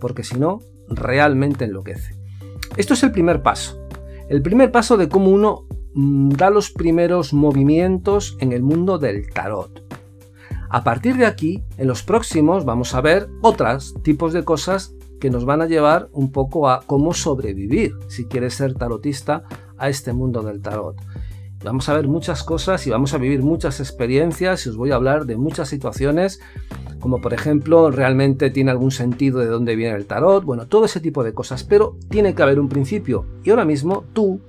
Porque 0.00 0.24
si 0.24 0.38
no, 0.38 0.60
realmente 0.96 1.64
enloquece. 1.64 2.14
Esto 2.76 2.94
es 2.94 3.02
el 3.02 3.12
primer 3.12 3.42
paso. 3.42 3.86
El 4.28 4.42
primer 4.42 4.72
paso 4.72 4.96
de 4.96 5.08
cómo 5.08 5.30
uno 5.30 5.66
mm, 5.94 6.30
da 6.30 6.50
los 6.50 6.70
primeros 6.70 7.32
movimientos 7.32 8.36
en 8.40 8.52
el 8.52 8.62
mundo 8.62 8.98
del 8.98 9.30
tarot. 9.30 9.84
A 10.70 10.84
partir 10.84 11.18
de 11.18 11.26
aquí, 11.26 11.62
en 11.76 11.86
los 11.86 12.02
próximos 12.02 12.64
vamos 12.64 12.94
a 12.94 13.02
ver 13.02 13.28
otros 13.42 13.94
tipos 14.02 14.32
de 14.32 14.42
cosas 14.42 14.94
que 15.20 15.28
nos 15.28 15.44
van 15.44 15.60
a 15.60 15.66
llevar 15.66 16.08
un 16.12 16.32
poco 16.32 16.68
a 16.68 16.80
cómo 16.86 17.12
sobrevivir, 17.12 17.94
si 18.08 18.24
quieres 18.24 18.54
ser 18.54 18.74
tarotista, 18.74 19.44
a 19.76 19.88
este 19.90 20.12
mundo 20.12 20.42
del 20.42 20.62
tarot. 20.62 20.96
Vamos 21.64 21.88
a 21.88 21.94
ver 21.94 22.08
muchas 22.08 22.42
cosas 22.42 22.86
y 22.86 22.90
vamos 22.90 23.14
a 23.14 23.18
vivir 23.18 23.42
muchas 23.42 23.80
experiencias 23.80 24.66
y 24.66 24.68
os 24.68 24.76
voy 24.76 24.90
a 24.90 24.96
hablar 24.96 25.26
de 25.26 25.36
muchas 25.36 25.68
situaciones 25.68 26.40
como 27.02 27.20
por 27.20 27.34
ejemplo 27.34 27.90
realmente 27.90 28.48
tiene 28.50 28.70
algún 28.70 28.92
sentido 28.92 29.40
de 29.40 29.46
dónde 29.46 29.74
viene 29.74 29.96
el 29.96 30.06
tarot, 30.06 30.44
bueno, 30.44 30.68
todo 30.68 30.84
ese 30.84 31.00
tipo 31.00 31.24
de 31.24 31.34
cosas, 31.34 31.64
pero 31.64 31.98
tiene 32.08 32.32
que 32.32 32.42
haber 32.42 32.60
un 32.60 32.68
principio. 32.68 33.26
Y 33.42 33.50
ahora 33.50 33.64
mismo 33.64 34.04
tú, 34.12 34.40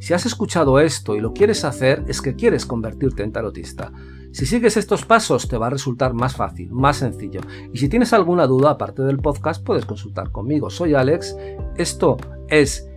si 0.00 0.12
has 0.12 0.26
escuchado 0.26 0.80
esto 0.80 1.14
y 1.14 1.20
lo 1.20 1.32
quieres 1.32 1.64
hacer, 1.64 2.04
es 2.08 2.20
que 2.20 2.34
quieres 2.34 2.66
convertirte 2.66 3.22
en 3.22 3.30
tarotista. 3.30 3.92
Si 4.32 4.44
sigues 4.44 4.76
estos 4.76 5.04
pasos 5.04 5.46
te 5.46 5.56
va 5.56 5.68
a 5.68 5.70
resultar 5.70 6.12
más 6.12 6.34
fácil, 6.34 6.72
más 6.72 6.96
sencillo. 6.96 7.42
Y 7.72 7.78
si 7.78 7.88
tienes 7.88 8.12
alguna 8.12 8.48
duda 8.48 8.70
aparte 8.70 9.02
del 9.02 9.18
podcast, 9.18 9.64
puedes 9.64 9.86
consultar 9.86 10.32
conmigo. 10.32 10.68
Soy 10.68 10.94
Alex, 10.94 11.36
esto 11.76 12.16
es 12.48 12.88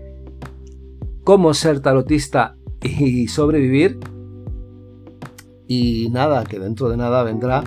cómo 1.23 1.53
ser 1.53 1.81
tarotista 1.81 2.57
y 2.83 3.27
sobrevivir. 3.27 3.99
Y 5.67 6.09
nada, 6.11 6.43
que 6.43 6.59
dentro 6.59 6.89
de 6.89 6.97
nada 6.97 7.23
vendrá 7.23 7.63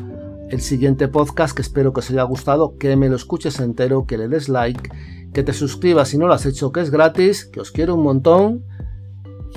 el 0.50 0.60
siguiente 0.60 1.08
podcast 1.08 1.56
que 1.56 1.62
espero 1.62 1.92
que 1.92 2.00
os 2.00 2.10
haya 2.10 2.22
gustado, 2.22 2.76
que 2.78 2.94
me 2.96 3.08
lo 3.08 3.16
escuches 3.16 3.58
entero, 3.58 4.06
que 4.06 4.18
le 4.18 4.28
des 4.28 4.48
like, 4.48 4.90
que 5.32 5.42
te 5.42 5.52
suscribas 5.52 6.08
si 6.08 6.18
no 6.18 6.26
lo 6.26 6.34
has 6.34 6.46
hecho, 6.46 6.70
que 6.72 6.80
es 6.80 6.90
gratis, 6.90 7.46
que 7.46 7.60
os 7.60 7.72
quiero 7.72 7.94
un 7.94 8.02
montón 8.02 8.64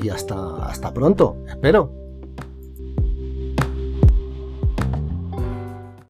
y 0.01 0.09
hasta, 0.09 0.65
hasta 0.65 0.93
pronto, 0.93 1.37
espero. 1.47 1.93